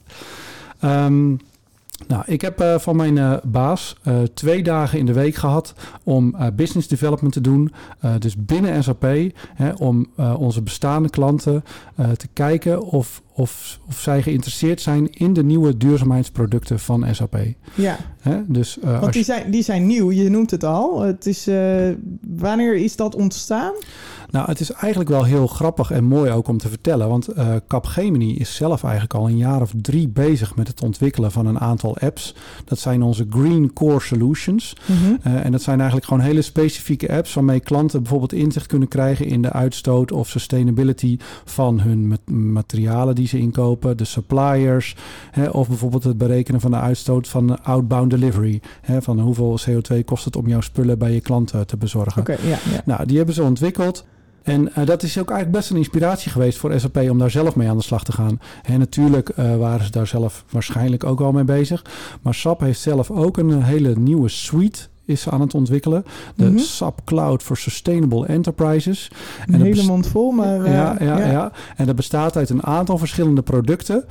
Ehm, 0.81 1.35
nou, 2.09 2.23
ik 2.27 2.41
heb 2.41 2.61
eh, 2.61 2.79
van 2.79 2.97
mijn 2.97 3.19
eh, 3.19 3.37
baas 3.43 3.97
eh, 4.03 4.23
twee 4.35 4.63
dagen 4.63 4.99
in 4.99 5.07
de 5.07 5.13
week 5.13 5.35
gehad 5.35 5.75
om 6.03 6.37
business 6.57 6.89
development 6.89 7.33
te 7.33 7.41
doen. 7.41 7.73
Dus 8.19 8.37
binnen 8.37 8.85
SAP, 8.85 9.07
hè, 9.55 9.73
om 9.73 10.07
onze 10.17 10.63
bestaande 10.63 11.11
klanten 11.11 11.65
te 12.17 12.29
kijken 12.33 12.83
of, 12.83 13.23
of, 13.35 13.79
of 13.89 14.01
zij 14.01 14.23
geïnteresseerd 14.23 14.81
zijn 14.81 15.13
in 15.13 15.33
de 15.33 15.45
nieuwe 15.45 15.77
duurzaamheidsproducten 15.77 16.79
van 16.79 17.07
SAP. 17.15 17.37
Ja, 17.75 17.97
Hè? 18.21 18.43
Dus, 18.47 18.79
want 18.83 19.13
die 19.13 19.25
zijn, 19.25 19.51
die 19.51 19.63
zijn 19.63 19.87
nieuw. 19.87 20.13
Je 20.13 20.31
noemt 20.31 20.51
het 20.51 20.65
al. 20.65 21.01
Het 21.01 21.27
is, 21.27 21.49
wanneer 22.21 22.75
is 22.75 22.97
dat 22.97 23.15
ontstaan? 23.15 23.73
Nou, 24.33 24.47
het 24.49 24.61
is 24.61 24.71
eigenlijk 24.73 25.11
wel 25.11 25.25
heel 25.25 25.47
grappig 25.47 25.91
en 25.91 26.05
mooi 26.05 26.31
ook 26.31 26.49
om 26.49 26.59
te 26.59 26.69
vertellen. 26.69 27.09
Want 27.09 27.29
eh 27.29 27.55
Capgemini 27.69 28.37
is 28.37 28.55
zelf 28.55 28.83
eigenlijk 28.83 29.15
al 29.15 29.29
een 29.29 29.37
jaar 29.37 29.61
of 29.61 29.73
drie 29.83 30.09
bezig 30.09 30.57
met 30.57 30.69
het 30.69 30.83
ontwikkelen 30.83 31.33
van 31.33 31.47
een 31.47 31.59
aantal 31.61 31.97
apps. 31.99 32.35
Dat 32.65 32.79
zijn 32.79 33.03
onze 33.03 33.27
Green 33.31 33.73
Core 33.73 34.01
Solutions. 34.01 34.77
Mhm. 34.87 34.97
Eh, 35.23 35.45
en 35.45 35.53
dat 35.53 35.63
zijn 35.63 35.77
eigenlijk 35.79 36.09
gewoon 36.09 36.23
hele 36.23 36.43
specifieke 36.43 37.13
apps 37.13 37.35
waarmee 37.35 37.61
klanten 37.61 38.01
bijvoorbeeld 38.01 38.33
inzicht 38.33 38.67
kunnen 38.67 38.89
krijgen 38.89 39.27
in 39.27 39.43
de 39.43 39.51
uitstoot 39.53 40.13
of 40.13 40.29
sustainability 40.29 41.17
van 41.45 41.81
hun 41.81 42.07
mat- 42.09 42.31
materialen 42.31 43.15
die 43.15 43.27
ze 43.27 43.39
inkopen, 43.39 43.97
de 43.97 44.05
suppliers, 44.05 44.97
hè, 45.31 45.49
of 45.49 45.69
bijvoorbeeld 45.69 46.05
het 46.05 46.19
berekenen 46.19 46.61
van 46.61 46.71
de 46.71 46.77
uitstoot 46.77 47.29
van 47.29 47.47
de 47.47 47.63
outbound 47.63 48.11
delivery. 48.11 48.61
Hè, 48.81 49.03
van 49.03 49.21
hoeveel 49.21 49.59
CO2 49.69 50.05
kost 50.05 50.25
het 50.25 50.37
om 50.37 50.49
jouw 50.49 50.61
spullen 50.61 50.99
bij 50.99 51.13
je 51.13 51.21
klanten 51.21 51.67
te 51.67 51.77
bezorgen. 51.77 52.21
Oké, 52.21 52.33
ja, 52.43 52.59
ja. 52.73 52.83
Nou, 52.85 53.07
die 53.07 53.17
hebben 53.17 53.35
ze 53.35 53.43
ontwikkeld. 53.43 54.05
En 54.43 54.75
eh, 54.75 54.87
dat 54.87 55.03
is 55.03 55.19
ook 55.19 55.31
eigenlijk 55.31 55.59
best 55.59 55.71
een 55.71 55.77
inspiratie 55.77 56.31
geweest 56.31 56.59
voor 56.59 56.81
SAP 56.81 56.97
om 56.97 57.19
daar 57.19 57.31
zelf 57.31 57.57
mee 57.57 57.69
aan 57.69 57.77
de 57.77 57.83
slag 57.83 58.05
te 58.05 58.13
gaan. 58.13 58.41
En 58.63 58.79
natuurlijk 58.79 59.29
eh, 59.29 59.57
waren 59.57 59.85
ze 59.85 59.91
daar 59.91 60.07
zelf 60.07 60.45
waarschijnlijk 60.51 61.05
ook 61.05 61.21
al 61.21 61.33
mee 61.33 61.45
bezig. 61.45 61.85
Maar 62.23 62.35
SAP 62.35 62.61
heeft 62.61 62.81
zelf 62.81 63.11
ook 63.11 63.37
een 63.37 63.51
eh, 63.51 63.65
hele 63.65 63.95
nieuwe 63.97 64.29
suite 64.29 64.89
is 65.13 65.29
aan 65.29 65.41
het 65.41 65.55
ontwikkelen. 65.55 66.05
De 66.37 66.45
Mhm. 66.45 66.59
SAP 66.59 67.01
Cloud 67.05 67.43
for 67.43 67.57
Sustainable 67.57 68.27
Enterprises. 68.27 69.11
Een 69.47 69.53
dat 69.59 69.61
hele 69.63 69.83
mond 69.83 70.07
vol, 70.07 70.31
maar... 70.31 70.65
eh, 70.65 70.73
ja, 70.73 70.97
ja, 71.01 71.19
ja. 71.31 71.53
En 71.77 71.87
dat 71.87 71.97
bestaat 71.97 72.37
uit 72.37 72.51
een 72.51 72.65
aantal 72.65 72.99
verschillende 72.99 73.43
producten. 73.43 74.05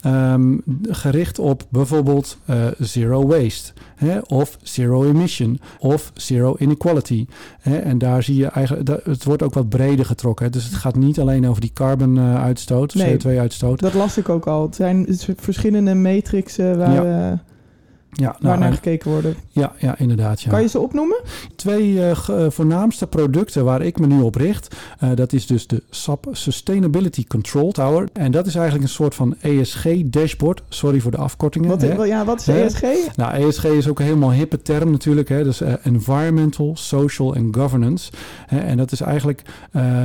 ehm, 0.00 0.56
gericht 0.82 1.38
op 1.38 1.62
bijvoorbeeld 1.68 2.38
eh, 2.44 2.56
zero 2.78 3.26
waste. 3.26 3.72
Hè, 3.96 4.18
of 4.18 4.58
zero 4.62 5.04
emission. 5.04 5.60
Of 5.78 6.10
zero 6.14 6.54
inequality. 6.58 7.26
Hè, 7.60 7.76
en 7.76 7.98
daar 7.98 8.22
zie 8.22 8.36
je 8.36 8.46
eigenlijk... 8.46 8.86
dat- 8.86 9.04
Het 9.04 9.24
wordt 9.24 9.42
ook 9.42 9.54
wat 9.54 9.68
breder 9.68 10.04
getrokken. 10.04 10.44
Hè, 10.44 10.50
dus 10.50 10.64
het 10.64 10.74
gaat 10.74 10.96
niet 10.96 11.20
alleen 11.20 11.48
over 11.48 11.60
die 11.60 11.70
carbon 11.74 12.18
eh, 12.18 12.42
uitstoot. 12.42 12.94
Nee. 12.94 13.16
CO2-uitstoot. 13.16 13.80
Dat 13.80 13.94
las 13.94 14.18
ik 14.18 14.28
ook 14.28 14.46
al. 14.46 14.62
Het 14.62 14.74
zijn 14.74 15.06
verschillende 15.36 15.94
matrixen 15.94 16.78
waar, 16.78 16.92
Ja. 17.06 17.30
eh, 17.30 17.38
Ja, 18.12 18.36
waar 18.40 18.58
nou, 18.58 18.74
gekeken 18.74 19.10
worden. 19.10 19.36
ja, 19.50 19.72
ja, 19.78 19.98
inderdaad. 19.98 20.40
Ja. 20.40 20.50
Kan 20.50 20.60
je 20.62 20.68
ze 20.68 20.78
opnoemen? 20.78 21.20
Twee 21.56 22.00
eh, 22.00 22.10
eh, 22.10 22.50
voornaamste 22.50 23.06
producten 23.06 23.64
waar 23.64 23.82
ik 23.82 23.98
me 23.98 24.06
nu 24.06 24.20
op 24.20 24.34
richt. 24.34 24.76
eh, 24.98 25.10
dat 25.14 25.32
is 25.32 25.46
dus 25.46 25.66
de 25.66 25.82
SAP 25.90 26.28
Sustainability 26.32 27.26
Control 27.26 27.72
Tower. 27.72 28.08
En 28.12 28.30
dat 28.30 28.46
is 28.46 28.54
eigenlijk 28.54 28.84
een 28.84 28.94
soort 28.94 29.14
van 29.14 29.34
ESG-dashboard. 29.40 30.62
Sorry 30.68 31.00
voor 31.00 31.10
de 31.10 31.16
afkortingen. 31.16 31.68
Wat, 31.68 31.80
hè. 31.80 32.04
ja, 32.04 32.24
wat 32.24 32.40
is 32.40 32.46
Hè? 32.46 32.64
ESG? 32.64 32.82
Nou, 33.16 33.32
ESG 33.34 33.64
is 33.64 33.88
ook 33.88 33.98
een 33.98 34.04
helemaal 34.04 34.32
hippe 34.32 34.62
term 34.62 34.90
natuurlijk. 34.90 35.28
Hè? 35.28 35.44
Dus 35.44 35.60
Environmental, 35.82 36.76
Social 36.76 37.34
en 37.34 37.54
Governance. 37.54 38.12
Hè? 38.46 38.58
En 38.58 38.76
dat 38.76 38.92
is 38.92 39.00
eigenlijk 39.00 39.42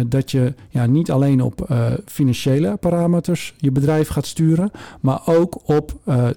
dat 0.07 0.31
je 0.31 0.53
ja, 0.69 0.86
niet 0.86 1.12
alleen 1.12 1.41
op 1.41 1.67
financiële 2.05 2.77
parameters 2.77 3.53
je 3.57 3.72
bedrijf 3.72 4.07
gaat 4.07 4.25
sturen, 4.25 4.72
maar 5.00 5.22
ook 5.25 5.57
op 5.65 6.00
eh, 6.05 6.27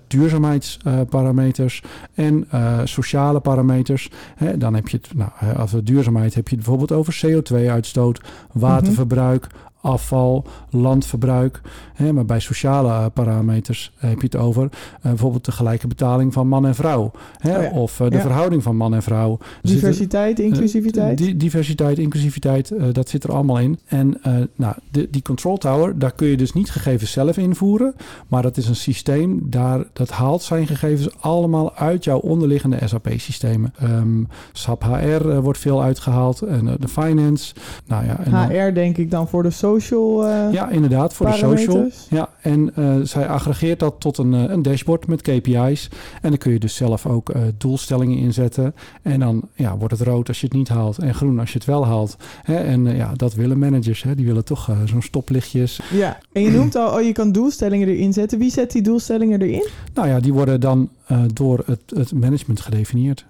en 2.15 2.47
eh, 2.51 2.81
sociale 2.85 3.41
parameters. 3.41 4.11
Hè? 4.37 4.59
Dan 4.59 4.75
heb 4.75 4.89
je 4.89 4.97
het, 4.97 5.15
nou, 5.15 5.31
als 5.57 5.73
het 5.73 5.87
duurzaamheid 5.87 6.35
heb 6.35 6.49
je 6.49 6.57
het 6.57 6.65
bijvoorbeeld 6.65 7.01
over 7.01 7.21
CO2-uitstoot, 7.27 8.21
waterverbruik, 8.53 9.47
afval, 9.87 10.45
landverbruik. 10.71 11.61
Hè, 11.95 12.13
maar 12.13 12.25
bij 12.25 12.41
sociale 12.41 12.89
uh, 12.89 13.05
parameters 13.15 13.93
heb 13.97 14.19
je 14.21 14.25
het 14.27 14.37
over 14.37 14.63
uh, 14.63 14.69
bijvoorbeeld 15.03 15.45
de 15.45 15.53
gelijke 15.53 15.87
betaling 15.87 16.33
van 16.33 16.49
man 16.49 16.67
en 16.67 16.75
vrouw. 16.75 17.11
Hè, 17.39 17.57
Oh 17.57 17.63
ja. 17.63 17.71
Of 17.71 18.01
uh, 18.01 18.09
de 18.09 18.15
Ja. 18.17 18.21
verhouding 18.23 18.63
van 18.63 18.77
man 18.77 18.95
en 18.95 19.03
vrouw. 19.03 19.39
Er 19.63 19.71
Diversiteit, 19.71 20.39
inclusiviteit. 20.41 21.19
Di- 21.19 21.37
diversiteit, 21.37 21.99
inclusiviteit, 21.99 22.71
eh, 22.71 22.85
dat 22.93 23.09
zit 23.09 23.25
er 23.25 23.33
allemaal 23.33 23.59
in. 23.59 23.79
En 23.87 24.19
eh, 24.23 24.33
nou, 24.57 24.75
de, 24.91 25.09
die 25.11 25.23
control 25.23 25.57
tower, 25.59 25.99
daar 25.99 26.13
kun 26.13 26.27
je 26.27 26.37
dus 26.37 26.53
niet 26.53 26.71
gegevens 26.71 27.11
zelf 27.13 27.37
invoeren. 27.37 27.95
Maar 28.29 28.43
dat 28.43 28.57
is 28.57 28.69
een 28.69 28.77
systeem, 28.77 29.41
daar, 29.51 29.85
dat 29.93 30.11
haalt 30.11 30.43
zijn 30.43 30.67
gegevens 30.67 31.21
allemaal 31.21 31.75
uit 31.75 32.05
jouw 32.05 32.19
onderliggende 32.19 32.79
SAP-systemen. 32.85 33.75
Ehm 33.79 34.05
SAP 34.53 34.83
HR 34.85 35.29
eh, 35.29 35.39
wordt 35.39 35.59
veel 35.59 35.83
uitgehaald 35.83 36.41
en 36.43 36.69
eh, 36.69 36.75
de 36.81 36.89
finance. 36.89 37.55
Nou 37.87 38.05
ja, 38.05 38.19
en 38.25 38.31
dan- 38.31 38.51
HR 38.51 38.73
denk 38.75 38.97
ik 38.97 39.11
dan 39.11 39.29
voor 39.29 39.43
de 39.43 39.51
social. 39.51 39.75
Eh, 39.79 40.53
ja, 40.53 40.69
inderdaad, 40.69 41.15
voor 41.15 41.27
de 41.27 41.33
social. 41.33 41.91
Ja, 42.11 42.29
en 42.41 42.75
eh, 42.75 42.95
zij 43.03 43.29
aggregeert 43.29 43.79
dat 43.79 43.95
tot 43.99 44.19
een, 44.19 44.35
eh, 44.35 44.43
een 44.43 44.63
dashboard 44.63 45.07
met 45.07 45.23
KPI's. 45.23 45.89
En 46.23 46.29
dan 46.29 46.39
kun 46.39 46.53
je 46.53 46.59
dus 46.59 46.75
zelf 46.75 47.07
ook 47.07 47.33
doelstellingen 47.59 48.19
inzetten. 48.19 48.75
En 49.03 49.21
dan 49.21 49.49
ja, 49.55 49.77
wordt 49.77 49.99
het 49.99 50.09
rood 50.09 50.29
als 50.29 50.41
je 50.41 50.47
het 50.47 50.55
niet 50.55 50.69
haalt 50.69 50.99
en 50.99 51.15
groen 51.15 51.39
als 51.39 51.53
je 51.53 51.59
het 51.59 51.67
wel 51.67 51.87
haalt. 51.87 52.17
Hè? 52.43 52.57
En 52.57 52.97
ja, 52.97 53.13
dat 53.15 53.35
willen 53.35 53.59
managers. 53.59 54.03
Hè? 54.03 54.15
Die 54.15 54.27
willen 54.27 54.45
toch 54.45 54.71
zo'n 54.85 55.03
stoplichtjes. 55.03 55.81
Ja, 55.93 56.19
en 56.33 56.43
je 56.43 56.51
noemt 56.51 56.75
al, 56.75 56.99
oh, 56.99 57.03
je 57.03 57.13
kan 57.13 57.33
doelstellingen 57.33 57.89
erin 57.89 58.13
zetten. 58.13 58.39
Wie 58.39 58.51
zet 58.51 58.73
die 58.73 58.83
doelstellingen 58.83 59.43
erin? 59.43 59.67
Nou 59.95 60.09
ja, 60.09 60.21
die 60.21 60.33
worden 60.33 60.61
dan 60.61 60.89
door 61.33 61.63
het, 61.67 61.81
het 61.95 62.13
management 62.13 62.61
gedefinieerd. 62.61 63.27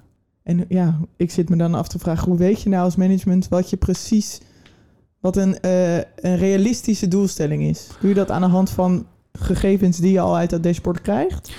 En 0.46 0.64
ja, 0.68 0.98
ik 1.16 1.30
zit 1.30 1.48
me 1.48 1.56
dan 1.56 1.74
af 1.74 1.88
te 1.88 1.98
vragen, 1.98 2.28
hoe 2.28 2.38
weet 2.38 2.62
je 2.62 2.68
nou 2.68 2.84
als 2.84 2.96
management 2.96 3.48
wat 3.48 3.70
je 3.70 3.76
precies, 3.76 4.40
wat 5.26 5.36
een, 5.36 5.60
eh, 5.60 5.96
een 5.96 6.36
realistische 6.36 7.08
doelstelling 7.08 7.62
is? 7.62 7.88
Doe 8.00 8.08
je 8.08 8.14
dat 8.14 8.30
aan 8.30 8.40
de 8.40 8.46
hand 8.46 8.70
van 8.70 9.06
gegevens 9.32 9.98
die 9.98 10.12
je 10.12 10.20
al 10.20 10.36
uit 10.36 10.50
dat 10.50 10.62
dashboard 10.62 11.02
krijgt? 11.02 11.50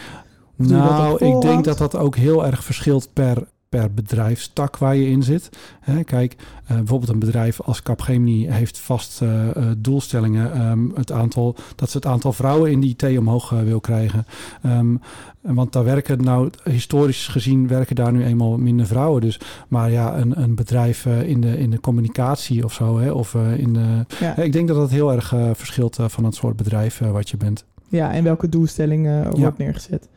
Nou, 0.55 1.25
ik 1.25 1.41
denk 1.41 1.63
dat 1.63 1.77
dat 1.77 1.95
ook 1.95 2.15
heel 2.15 2.45
erg 2.45 2.63
verschilt 2.63 3.09
per, 3.13 3.47
per 3.69 3.93
bedrijfstak 3.93 4.77
waar 4.77 4.95
je 4.95 5.09
in 5.09 5.23
zit. 5.23 5.49
Hè, 5.79 6.03
kijk, 6.03 6.35
eh, 6.65 6.75
bijvoorbeeld 6.77 7.11
een 7.11 7.19
bedrijf 7.19 7.61
als 7.61 7.81
Capgemini 7.81 8.47
heeft 8.47 8.79
vast 8.79 9.21
eh, 9.21 9.49
eh, 9.49 9.65
doelstellingen. 9.77 10.53
ehm, 10.53 10.89
het 10.93 11.11
aantal, 11.11 11.55
dat 11.75 11.89
ze 11.89 11.97
het 11.97 12.05
aantal 12.05 12.33
vrouwen 12.33 12.71
in 12.71 12.79
die 12.79 12.95
IT 12.97 13.17
omhoog 13.17 13.49
wil 13.49 13.79
krijgen. 13.79 14.25
Ehm, 14.61 14.95
want 15.41 15.73
daar 15.73 15.83
werken 15.83 16.23
nou, 16.23 16.49
historisch 16.63 17.27
gezien, 17.27 17.67
werken 17.67 17.95
daar 17.95 18.11
nu 18.11 18.23
eenmaal 18.25 18.57
minder 18.57 18.87
vrouwen. 18.87 19.21
Dus, 19.21 19.39
maar 19.67 19.91
ja, 19.91 20.17
een, 20.17 20.41
een 20.41 20.55
bedrijf 20.55 21.05
in, 21.05 21.41
de, 21.41 21.57
in 21.57 21.69
de 21.69 21.79
communicatie 21.79 22.63
of 22.63 22.73
zo, 22.73 22.99
hè, 22.99 23.11
of 23.11 23.33
in 23.57 23.73
de... 23.73 24.05
Ja. 24.19 24.35
Ik 24.37 24.53
denk 24.53 24.67
dat 24.67 24.77
dat 24.77 24.89
heel 24.89 25.11
erg 25.11 25.33
verschilt 25.53 25.97
van 26.01 26.23
het 26.23 26.35
soort 26.35 26.55
bedrijf 26.55 26.99
wat 26.99 27.29
je 27.29 27.37
bent. 27.37 27.65
Ja, 27.87 28.11
en 28.13 28.23
welke 28.23 28.49
doelstelling 28.49 29.05
Ja. 29.05 29.29
wordt 29.29 29.57
neergezet? 29.57 30.07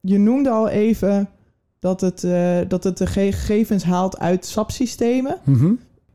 Je 0.00 0.18
noemde 0.18 0.50
al 0.50 0.68
even 0.68 1.28
dat 1.80 2.00
het, 2.00 2.24
eh, 2.24 2.58
dat 2.68 2.84
het 2.84 2.98
de 2.98 3.06
ge- 3.06 3.32
gegevens 3.32 3.84
haalt 3.84 4.18
uit 4.18 4.46
SAP-systemen. 4.46 5.36
Mhm. 5.44 5.72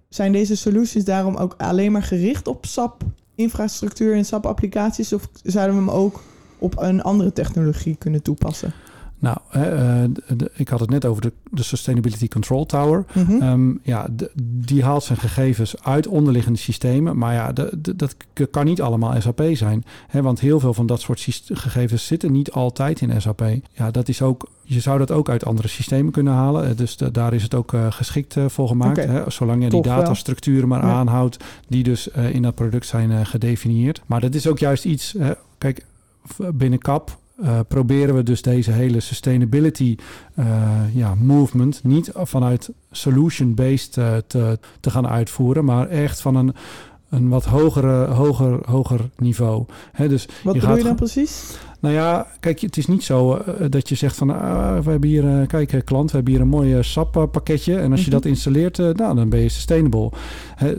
Zijn 0.09 0.31
deze 0.31 0.55
solutions 0.57 1.05
daarom 1.05 1.35
ook 1.35 1.53
alleen 1.57 1.91
maar 1.91 2.03
gericht 2.03 2.47
op 2.47 2.65
SAP-infrastructuur 2.65 4.15
en 4.15 4.25
SAP-applicaties? 4.25 5.13
Of 5.13 5.29
zouden 5.43 5.75
we 5.75 5.81
hem 5.81 5.91
ook 5.91 6.21
op 6.57 6.79
een 6.79 7.01
andere 7.03 7.33
technologie 7.33 7.95
kunnen 7.95 8.21
toepassen? 8.21 8.73
Nou, 9.19 9.37
eh, 9.51 10.03
de- 10.37 10.51
ik 10.55 10.67
had 10.67 10.79
het 10.79 10.89
net 10.89 11.05
over 11.05 11.21
de, 11.21 11.31
de 11.51 11.63
Sustainability 11.63 12.27
Control 12.27 12.65
Tower. 12.65 13.05
Mhm. 13.13 13.41
Ehm, 13.41 13.73
ja, 13.81 14.07
de- 14.11 14.31
die 14.43 14.83
haalt 14.83 15.03
zijn 15.03 15.17
gegevens 15.17 15.83
uit 15.83 16.07
onderliggende 16.07 16.59
systemen. 16.59 17.17
Maar 17.17 17.33
ja, 17.33 17.51
dat 17.95 18.15
kan 18.51 18.65
niet 18.65 18.81
allemaal 18.81 19.21
SAP 19.21 19.41
zijn. 19.53 19.83
Hè, 20.07 20.21
want 20.21 20.39
heel 20.39 20.59
veel 20.59 20.73
van 20.73 20.85
dat 20.85 21.01
soort 21.01 21.27
gegevens 21.53 22.05
zitten 22.05 22.31
niet 22.31 22.51
altijd 22.51 23.01
in 23.01 23.21
SAP. 23.21 23.43
Ja, 23.71 23.91
dat 23.91 24.07
is 24.07 24.21
ook, 24.21 24.47
je 24.67 24.79
zou 24.79 24.97
dat 24.97 25.11
ook 25.11 25.29
uit 25.29 25.45
andere 25.45 25.67
systemen 25.67 26.11
kunnen 26.11 26.33
halen. 26.33 26.69
Eh, 26.69 26.75
Dus 26.77 26.97
de- 26.97 27.11
daar 27.11 27.33
is 27.33 27.43
het 27.43 27.53
ook 27.53 27.73
eh, 27.73 27.91
geschikt 27.91 28.37
eh, 28.37 28.45
voor 28.47 28.67
gemaakt. 28.67 29.05
Hè, 29.05 29.29
zolang 29.29 29.63
je 29.63 29.69
die 29.69 29.81
Tof 29.81 29.93
datastructuren 29.95 30.67
maar 30.67 30.85
Ja. 30.85 30.91
aanhoudt... 30.91 31.43
die 31.67 31.83
dus 31.83 32.07
in 32.07 32.41
dat 32.41 32.55
product 32.55 32.85
zijn 32.85 33.25
gedefinieerd. 33.25 34.01
Maar 34.05 34.21
dat 34.21 34.33
is 34.35 34.47
ook 34.47 34.59
juist 34.59 34.85
iets... 34.85 35.15
kijk, 35.57 35.85
binnen 36.53 36.79
CAP... 36.79 37.17
proberen 37.67 38.15
we 38.15 38.23
dus 38.23 38.41
deze 38.41 38.71
hele 38.71 38.99
sustainability 38.99 39.95
ja, 40.93 41.15
movement 41.15 41.83
niet 41.83 42.11
vanuit 42.13 42.69
solution-based 42.91 43.91
te, 44.27 44.59
te 44.79 44.89
gaan 44.89 45.07
uitvoeren, 45.07 45.65
maar 45.65 45.87
echt 45.87 46.21
van 46.21 46.35
een, 46.35 46.53
een 47.09 47.29
wat 47.29 47.45
hogere, 47.45 48.05
hoger, 48.05 48.59
hoger 48.69 49.09
niveau. 49.17 49.65
Hè, 49.91 50.07
dus 50.07 50.27
Wat 50.43 50.55
je 50.55 50.61
gaat 50.61 50.77
je 50.77 50.83
dan 50.83 50.95
precies? 50.95 51.57
Nou 51.85 51.97
ja, 51.97 52.27
kijk, 52.39 52.59
het 52.59 52.77
is 52.77 52.85
niet 52.87 53.03
zo 53.03 53.35
eh, 53.35 53.65
dat 53.69 53.89
je 53.89 53.95
zegt 53.95 54.15
van, 54.15 54.29
ah, 54.29 54.83
we 54.83 54.91
hebben 54.91 55.09
hier, 55.09 55.39
eh, 55.41 55.47
kijk 55.47 55.73
eh, 55.73 55.81
klant, 55.83 56.09
we 56.11 56.15
hebben 56.15 56.33
hier 56.33 56.41
een 56.41 56.47
mooi 56.47 56.83
SAP 56.83 57.27
pakketje 57.31 57.77
en 57.77 57.91
als 57.91 57.99
je 57.99 58.05
Mhm. 58.05 58.15
dat 58.15 58.25
installeert, 58.25 58.79
eh, 58.79 58.89
nou, 58.89 59.15
dan 59.15 59.29
ben 59.29 59.39
je 59.39 59.49
sustainable. 59.49 60.11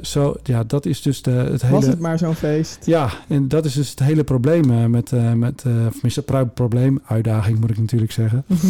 Zo, 0.03 0.35
ja, 0.43 0.65
dat 0.65 0.87
is 0.87 1.03
dus 1.03 1.23
de, 1.23 1.31
het 1.31 1.63
hele... 1.63 1.75
Was 1.75 1.87
het 1.87 2.01
maar 2.01 2.19
zo'n 2.19 2.35
feest? 2.35 2.87
Ja, 2.87 3.11
en 3.29 3.49
dat 3.49 3.65
is 3.65 3.73
dus 3.75 3.91
het 3.91 3.99
hele 3.99 4.25
probleem 4.25 4.71
eh, 4.71 4.85
met, 4.85 5.13
eh 5.13 5.33
met 5.33 5.65
eh, 5.67 5.73
of 6.27 6.55
probleem, 6.55 7.01
uitdaging 7.07 7.61
moet 7.61 7.71
ik 7.71 7.79
natuurlijk 7.79 8.13
zeggen. 8.13 8.45
Mhm. 8.47 8.67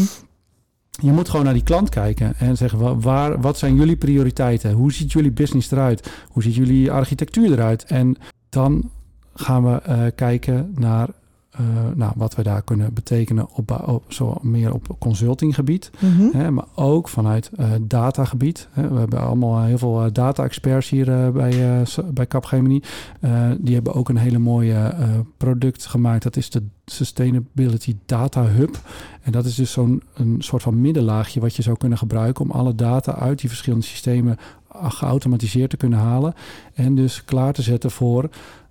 Je 1.02 1.12
moet 1.12 1.28
gewoon 1.28 1.44
naar 1.44 1.54
die 1.54 1.62
klant 1.62 1.88
kijken 1.88 2.34
en 2.38 2.56
zeggen: 2.56 2.78
wa- 2.78 2.96
waar, 2.96 3.40
wat 3.40 3.58
zijn 3.58 3.74
jullie 3.76 3.96
prioriteiten? 3.96 4.72
Hoe 4.72 4.92
ziet 4.92 5.12
jullie 5.12 5.30
business 5.32 5.70
eruit? 5.70 6.10
Hoe 6.28 6.42
ziet 6.42 6.54
jullie 6.54 6.90
architectuur 6.92 7.52
eruit? 7.52 7.84
En 7.84 8.16
dan 8.48 8.90
gaan 9.34 9.64
we 9.64 9.80
eh, 9.82 9.98
kijken 10.14 10.72
naar 10.74 11.08
eh, 11.56 11.64
nou, 11.94 12.12
wat 12.16 12.34
we 12.34 12.42
daar 12.42 12.62
kunnen 12.62 12.94
betekenen 12.94 13.48
op, 13.52 13.82
op 13.86 14.04
zo 14.08 14.38
meer 14.42 14.74
op 14.74 14.96
consultinggebied. 14.98 15.90
Mhm. 15.98 16.36
Hè, 16.36 16.50
maar 16.50 16.64
ook 16.74 17.08
vanuit 17.08 17.50
eh, 17.56 17.70
datagebied. 17.82 18.68
Hè. 18.70 18.88
We 18.88 18.98
hebben 18.98 19.20
allemaal 19.20 19.58
eh, 19.58 19.64
heel 19.64 19.78
veel 19.78 20.04
eh, 20.04 20.12
data-experts 20.12 20.88
hier 20.88 21.12
eh, 21.12 21.30
bij, 21.30 21.80
eh, 21.80 22.04
bij 22.12 22.26
Capgemini. 22.26 22.82
Eh, 23.20 23.50
die 23.58 23.74
hebben 23.74 23.94
ook 23.94 24.08
een 24.08 24.16
hele 24.16 24.38
mooie 24.38 24.74
eh, 24.74 25.08
product 25.36 25.86
gemaakt. 25.86 26.22
Dat 26.22 26.36
is 26.36 26.50
de 26.50 26.62
Sustainability 26.84 27.96
Data 28.06 28.44
Hub. 28.44 28.78
En 29.22 29.32
dat 29.32 29.44
is 29.44 29.54
dus 29.54 29.72
zo'n 29.72 30.02
een 30.14 30.36
soort 30.38 30.62
van 30.62 30.80
middenlaagje 30.80 31.40
wat 31.40 31.56
je 31.56 31.62
zou 31.62 31.76
kunnen 31.76 31.98
gebruiken 31.98 32.44
om 32.44 32.50
alle 32.50 32.74
data 32.74 33.14
uit 33.14 33.38
die 33.38 33.48
verschillende 33.48 33.84
systemen 33.84 34.36
ah, 34.68 34.90
geautomatiseerd 34.90 35.70
te 35.70 35.76
kunnen 35.76 35.98
halen. 35.98 36.34
En 36.74 36.94
dus 36.94 37.24
klaar 37.24 37.52
te 37.52 37.62
zetten 37.62 37.90
voor 37.90 38.28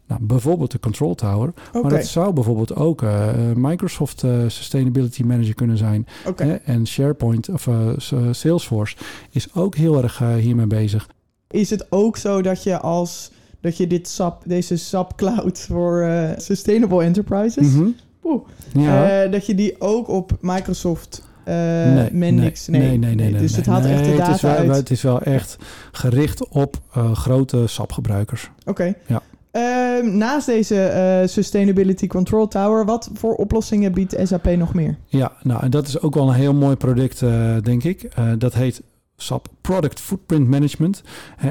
nou, 0.08 0.22
bijvoorbeeld 0.24 0.72
de 0.72 0.80
Control 0.80 1.16
Tower. 1.16 1.54
Maar 1.82 1.90
dat 1.92 2.06
zou 2.06 2.34
bijvoorbeeld 2.34 2.76
ook 2.76 3.02
eh, 3.02 3.30
Microsoft 3.56 4.24
eh, 4.24 4.32
Sustainability 4.48 5.24
Manager 5.24 5.54
kunnen 5.56 5.78
zijn. 5.78 6.08
Hè, 6.36 6.54
En 6.54 6.88
SharePoint 6.88 7.50
of 7.50 7.68
eh, 7.68 7.88
eh, 7.90 7.98
Salesforce 8.32 8.96
is 9.32 9.54
ook 9.54 9.76
heel 9.76 10.04
erg 10.04 10.22
eh, 10.22 10.34
hiermee 10.36 10.68
bezig. 10.68 11.10
Is 11.50 11.70
het 11.70 11.86
ook 11.90 12.18
zo 12.18 12.42
dat 12.42 12.64
je 12.64 12.80
als 12.80 13.32
dat 13.62 13.78
je 13.78 13.88
dit 13.88 14.08
SAP, 14.08 14.44
deze 14.46 14.78
SAP 14.78 15.16
Cloud 15.18 15.60
voor 15.60 16.02
eh, 16.02 16.30
Sustainable 16.38 17.04
Enterprises, 17.04 17.68
Mhm. 17.68 17.88
Oeh. 18.24 18.42
Ja. 18.74 19.24
eh, 19.24 19.32
dat 19.32 19.46
je 19.46 19.56
die 19.56 19.82
ook 19.82 20.08
op 20.08 20.38
Microsoft 20.42 21.22
eh 21.44 21.54
nee, 21.94 22.10
Mendix, 22.12 22.68
nee, 22.68 22.82
nee, 22.82 22.98
nee, 22.98 23.16
nee, 23.16 23.32
nee, 23.32 23.42
Dus 23.42 23.56
het 23.56 23.66
haalt 23.66 23.86
echt 23.86 24.06
de 24.06 24.16
data 24.16 24.26
het 24.26 24.36
is 24.36 24.42
wel, 24.42 24.52
uit. 24.56 24.76
Het 24.76 24.90
is 24.92 25.02
wel 25.02 25.22
echt 25.22 25.58
gericht 25.92 26.48
op 26.48 26.78
eh, 26.94 27.12
grote 27.16 27.68
SAP-gebruikers. 27.68 28.50
Oké. 28.66 28.94
Ja. 29.08 29.22
Ehm, 29.56 30.18
naast 30.18 30.46
deze 30.46 30.82
eh, 30.82 31.28
Sustainability 31.28 32.08
Control 32.08 32.48
Tower, 32.48 32.86
wat 32.86 33.10
voor 33.14 33.36
oplossingen 33.36 33.92
biedt 33.92 34.16
SAP 34.24 34.46
nog 34.46 34.74
meer? 34.74 34.98
Ja, 35.06 35.32
nou, 35.44 35.64
en 35.64 35.70
dat 35.70 35.88
is 35.88 36.00
ook 36.00 36.16
wel 36.16 36.28
een 36.28 36.34
heel 36.34 36.54
mooi 36.54 36.76
product, 36.76 37.22
eh, 37.22 37.56
denk 37.62 37.84
ik. 37.84 38.04
Eh, 38.04 38.32
dat 38.38 38.54
heet 38.54 38.82
SAP 39.18 39.48
Product 39.62 40.00
Footprint 40.00 40.48
Management. 40.48 41.04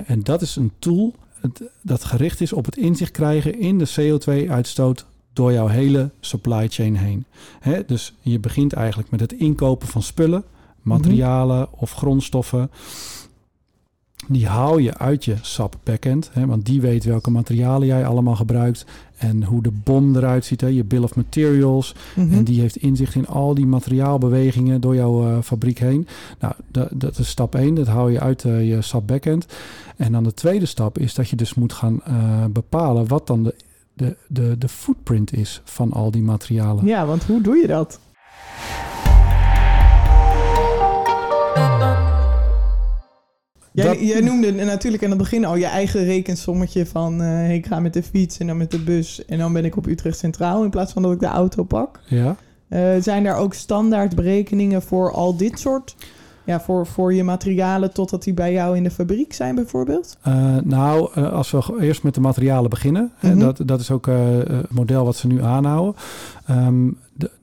En 0.06 0.22
dat 0.22 0.42
is 0.42 0.56
een 0.56 0.72
tool 0.78 1.14
dat 1.82 2.04
gericht 2.04 2.40
is 2.40 2.52
op 2.52 2.64
het 2.64 2.76
inzicht 2.76 3.10
krijgen 3.10 3.60
in 3.60 3.78
de 3.78 3.90
CO2-uitstoot 3.96 5.06
door 5.32 5.52
jouw 5.52 5.66
hele 5.66 6.10
supply 6.20 6.68
chain 6.68 6.96
heen. 6.96 7.24
Hè, 7.60 7.84
dus 7.86 8.14
je 8.20 8.38
begint 8.38 8.72
eigenlijk 8.72 9.10
met 9.10 9.20
het 9.20 9.32
inkopen 9.32 9.88
van 9.88 10.02
spullen, 10.02 10.44
materialen 10.82 11.68
of 11.72 11.92
grondstoffen. 11.92 12.70
Die 14.28 14.46
haal 14.46 14.78
je 14.78 14.98
uit 14.98 15.24
je 15.24 15.36
SAP 15.40 15.76
backend, 15.82 16.30
hè, 16.32 16.46
want 16.46 16.66
die 16.66 16.80
weet 16.80 17.04
welke 17.04 17.30
materialen 17.30 17.86
jij 17.86 18.06
allemaal 18.06 18.36
gebruikt 18.36 18.86
en 19.16 19.44
hoe 19.44 19.62
de 19.62 19.70
bom 19.70 20.16
eruit 20.16 20.44
ziet, 20.44 20.60
hè, 20.60 20.66
je 20.66 20.84
bill 20.84 21.02
of 21.02 21.16
materials. 21.16 21.94
Mhm. 22.14 22.32
En 22.32 22.44
die 22.44 22.60
heeft 22.60 22.76
inzicht 22.76 23.14
in 23.14 23.26
al 23.26 23.54
die 23.54 23.66
materiaalbewegingen 23.66 24.80
door 24.80 24.94
jouw 24.94 25.26
eh, 25.26 25.38
fabriek 25.42 25.78
heen. 25.78 26.06
Nou, 26.40 26.54
dat, 26.68 26.88
dat 26.92 27.18
is 27.18 27.28
stap 27.28 27.54
1. 27.54 27.74
Dat 27.74 27.86
hou 27.86 28.12
je 28.12 28.20
uit 28.20 28.44
eh, 28.44 28.68
je 28.68 28.82
SAP 28.82 29.06
backend. 29.06 29.46
En 29.96 30.12
dan 30.12 30.24
de 30.24 30.34
tweede 30.34 30.66
stap 30.66 30.98
is 30.98 31.14
dat 31.14 31.28
je 31.28 31.36
dus 31.36 31.54
moet 31.54 31.72
gaan 31.72 32.00
eh, 32.04 32.44
bepalen 32.50 33.06
wat 33.06 33.26
dan 33.26 33.42
de, 33.42 33.54
de, 33.94 34.16
de, 34.28 34.58
de 34.58 34.68
footprint 34.68 35.32
is 35.32 35.60
van 35.64 35.92
al 35.92 36.10
die 36.10 36.22
materialen. 36.22 36.86
Ja, 36.86 37.06
want 37.06 37.24
hoe 37.24 37.40
doe 37.40 37.56
je 37.56 37.66
dat? 37.66 38.00
Jij, 43.74 43.86
Dat- 43.86 44.00
jij 44.00 44.20
noemde 44.20 44.52
natuurlijk 44.52 45.02
aan 45.02 45.08
het 45.08 45.18
begin 45.18 45.44
al 45.44 45.56
je 45.56 45.66
eigen 45.66 46.04
rekensommetje 46.04 46.86
van... 46.86 47.22
eh, 47.22 47.54
ik 47.54 47.66
ga 47.66 47.80
met 47.80 47.92
de 47.92 48.02
fiets 48.02 48.38
en 48.38 48.46
dan 48.46 48.56
met 48.56 48.70
de 48.70 48.78
bus... 48.78 49.24
en 49.24 49.38
dan 49.38 49.52
ben 49.52 49.64
ik 49.64 49.76
op 49.76 49.86
Utrecht 49.86 50.18
Centraal 50.18 50.64
in 50.64 50.70
plaats 50.70 50.92
van 50.92 51.02
dat 51.02 51.12
ik 51.12 51.20
de 51.20 51.26
auto 51.26 51.62
pak. 51.64 52.00
Ja. 52.06 52.36
Eh, 52.68 52.80
zijn 53.00 53.24
daar 53.24 53.36
ook 53.36 53.54
standaard 53.54 54.14
berekeningen 54.14 54.82
voor 54.82 55.12
al 55.12 55.36
dit 55.36 55.58
soort... 55.58 55.94
Ja, 56.46 56.60
voor, 56.60 56.86
voor 56.86 57.14
je 57.14 57.24
materialen 57.24 57.92
totdat 57.92 58.22
die 58.22 58.34
bij 58.34 58.52
jou 58.52 58.76
in 58.76 58.82
de 58.82 58.90
fabriek 58.90 59.32
zijn 59.32 59.54
bijvoorbeeld? 59.54 60.16
Eh, 60.22 60.56
nou, 60.64 61.14
als 61.30 61.50
we 61.50 61.76
eerst 61.80 62.02
met 62.02 62.14
de 62.14 62.20
materialen 62.20 62.70
beginnen, 62.70 63.12
hè, 63.16 63.28
Mhm. 63.30 63.38
dat, 63.38 63.60
dat 63.64 63.80
is 63.80 63.90
ook 63.90 64.06
het 64.06 64.70
model 64.70 65.04
wat 65.04 65.16
ze 65.16 65.26
nu 65.26 65.42
aanhouden. 65.42 65.94
Ehm, 66.46 66.86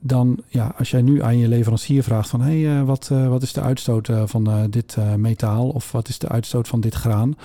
dan, 0.00 0.42
ja, 0.48 0.74
als 0.78 0.90
jij 0.90 1.02
nu 1.02 1.22
aan 1.22 1.38
je 1.38 1.48
leverancier 1.48 2.02
vraagt 2.02 2.28
van, 2.28 2.40
hé, 2.40 2.62
hey, 2.62 2.78
eh, 2.78 2.84
wat, 2.84 3.08
eh, 3.12 3.28
wat 3.28 3.42
is 3.42 3.52
de 3.52 3.60
uitstoot 3.60 4.08
eh, 4.08 4.22
van 4.26 4.70
dit 4.70 4.96
metaal? 5.16 5.68
Of 5.68 5.92
wat 5.92 6.08
is 6.08 6.18
de 6.18 6.28
uitstoot 6.28 6.68
van 6.68 6.80
dit 6.80 6.94
graan 6.94 7.36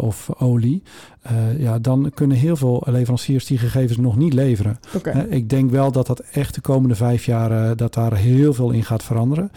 of 0.00 0.30
olie, 0.38 0.82
Eh, 1.24 1.60
ja, 1.60 1.78
dan 1.78 2.10
kunnen 2.14 2.36
heel 2.36 2.56
veel 2.56 2.82
leveranciers 2.86 3.46
die 3.46 3.58
gegevens 3.58 3.98
nog 3.98 4.16
niet 4.16 4.32
leveren. 4.32 4.78
Oké. 4.94 5.10
Hè, 5.10 5.28
ik 5.28 5.48
denk 5.48 5.70
wel 5.70 5.92
dat 5.92 6.06
dat 6.06 6.20
echt 6.20 6.54
de 6.54 6.60
komende 6.60 6.94
vijf 6.94 7.24
jaar 7.24 7.50
eh, 7.50 7.76
dat 7.76 7.94
daar 7.94 8.14
heel 8.16 8.54
veel 8.54 8.70
in 8.70 8.84
gaat 8.84 9.02
veranderen. 9.04 9.50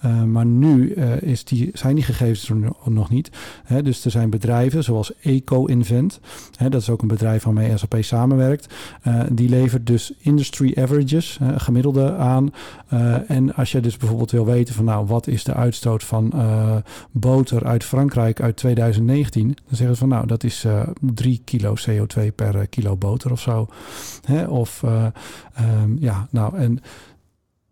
Eh, 0.00 0.22
maar 0.22 0.46
nu 0.46 0.92
eh, 0.92 1.22
is 1.22 1.44
die, 1.44 1.70
zijn 1.72 1.94
die 1.94 2.04
gegevens 2.04 2.48
er 2.48 2.56
no- 2.56 2.76
nog 2.84 3.10
niet. 3.10 3.30
Hè, 3.64 3.82
dus 3.82 4.04
er 4.04 4.10
zijn 4.10 4.30
bedrijven 4.30 4.84
zoals 4.84 5.12
EcoInvent. 5.20 6.20
Dat 6.68 6.80
is 6.80 6.90
ook 6.90 7.02
een 7.02 7.08
bedrijf 7.08 7.44
waarmee 7.44 7.76
SAP 7.76 7.96
samenwerkt. 8.00 8.74
Eh, 9.02 9.20
die 9.32 9.48
levert 9.48 9.86
dus 9.86 10.12
industry 10.18 10.72
averages, 10.78 11.38
eh, 11.40 11.48
gemiddelde 11.56 12.14
aan. 12.14 12.52
Eh, 12.88 13.30
en 13.30 13.54
als 13.54 13.72
je 13.72 13.80
dus 13.80 13.96
bijvoorbeeld 13.96 14.30
wil 14.30 14.44
weten 14.46 14.74
van 14.74 14.84
nou, 14.84 15.06
wat 15.06 15.26
is 15.26 15.44
de 15.44 15.54
uitstoot 15.54 16.04
van 16.04 16.32
eh, 16.32 16.76
boter 17.10 17.64
uit 17.64 17.84
Frankrijk 17.84 18.40
uit 18.40 18.56
2019? 18.56 19.46
Dan 19.46 19.76
zeggen 19.76 19.96
ze 19.96 20.00
van 20.00 20.08
nou, 20.08 20.26
dat 20.26 20.44
is 20.44 20.64
eh 20.64 20.80
3 21.14 21.40
kilo 21.44 21.74
CO2 21.88 22.34
per 22.34 22.56
eh, 22.56 22.66
kilo 22.70 22.96
boter 22.96 23.32
of 23.32 23.40
zo. 23.40 23.68
Hè, 24.24 24.46
of 24.46 24.82
eh, 24.82 25.06
ehm, 25.54 25.96
ja, 25.98 26.28
nou 26.30 26.56
en 26.56 26.80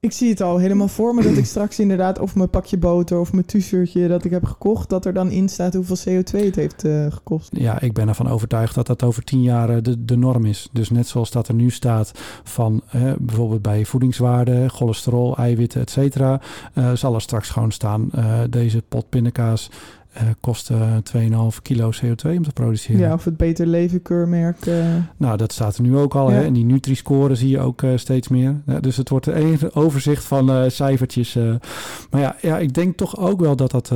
Ik 0.05 0.13
zie 0.13 0.31
het 0.31 0.41
al 0.41 0.59
helemaal 0.59 0.89
voor 0.89 1.15
me 1.15 1.23
dat 1.23 1.37
ik 1.37 1.45
straks 1.55 1.79
inderdaad... 1.79 2.19
of 2.19 2.35
mijn 2.35 2.51
pakje 2.51 2.79
boter 2.79 3.19
of 3.19 3.33
mijn 3.33 3.47
t-shirtje 3.47 4.09
dat 4.09 4.25
ik 4.25 4.31
heb 4.31 4.45
gekocht... 4.45 4.89
dat 4.89 5.05
er 5.05 5.13
dan 5.13 5.31
in 5.31 5.49
staat 5.49 5.75
hoeveel 5.75 5.97
CO2 5.97 6.45
het 6.45 6.57
heeft 6.57 6.85
eh, 6.85 7.07
gekost. 7.11 7.49
Ja, 7.53 7.81
ik 7.81 7.93
ben 7.93 8.09
ervan 8.09 8.29
overtuigd 8.29 8.75
dat 8.75 8.87
dat 8.87 9.03
over 9.03 9.25
tien 9.25 9.43
jaar 9.43 9.83
de, 9.83 10.05
de 10.05 10.17
norm 10.17 10.45
is. 10.45 10.69
Dus 10.73 10.91
net 10.91 11.07
zoals 11.07 11.31
dat 11.31 11.49
er 11.49 11.55
nu 11.55 11.71
staat 11.71 12.11
van 12.43 12.83
eh, 12.91 13.13
bijvoorbeeld 13.19 13.63
bij 13.63 13.85
voedingswaarde, 13.85 14.69
cholesterol, 14.69 15.37
eiwitten, 15.37 15.81
et 15.81 15.91
cetera, 15.91 16.41
zal 16.95 17.15
er 17.15 17.21
straks 17.21 17.51
gewoon 17.51 17.73
staan 17.73 18.09
eh, 18.13 18.41
deze 18.51 18.83
pot 18.89 19.09
pindakaas 19.09 19.71
eh, 20.15 20.23
kost 20.41 20.71
eh, 20.71 20.93
2,5 21.03 21.63
kilo 21.63 21.91
CO2 21.91 22.31
om 22.37 22.43
te 22.43 22.53
produceren. 22.55 23.01
Ja, 23.01 23.13
of 23.13 23.25
het 23.25 23.37
Beter 23.37 23.67
Leven 23.67 24.03
keurmerk. 24.03 24.67
eh, 24.67 24.85
Nou, 25.17 25.37
dat 25.37 25.53
staat 25.53 25.77
er 25.77 25.83
nu 25.83 25.97
ook 25.97 26.15
al. 26.15 26.31
Ja. 26.31 26.37
Hè? 26.37 26.45
En 26.45 26.53
die 26.53 26.65
Nutri-score 26.65 27.35
zie 27.35 27.49
je 27.49 27.61
ook 27.61 27.83
eh, 27.83 27.91
steeds 27.95 28.29
meer. 28.29 28.63
Ja, 28.67 28.81
dus 28.81 28.97
het 28.97 29.09
wordt 29.09 29.27
een 29.27 29.59
overzicht 29.75 30.25
van 30.25 30.51
eh, 30.51 30.63
cijfertjes. 30.69 31.35
Maar 32.11 32.21
ja, 32.21 32.37
ja, 32.41 32.59
ik 32.59 32.75
denk 32.75 32.97
toch 32.97 33.19
ook 33.19 33.41
wel 33.41 33.57
dat 33.57 33.71
dat... 33.71 33.93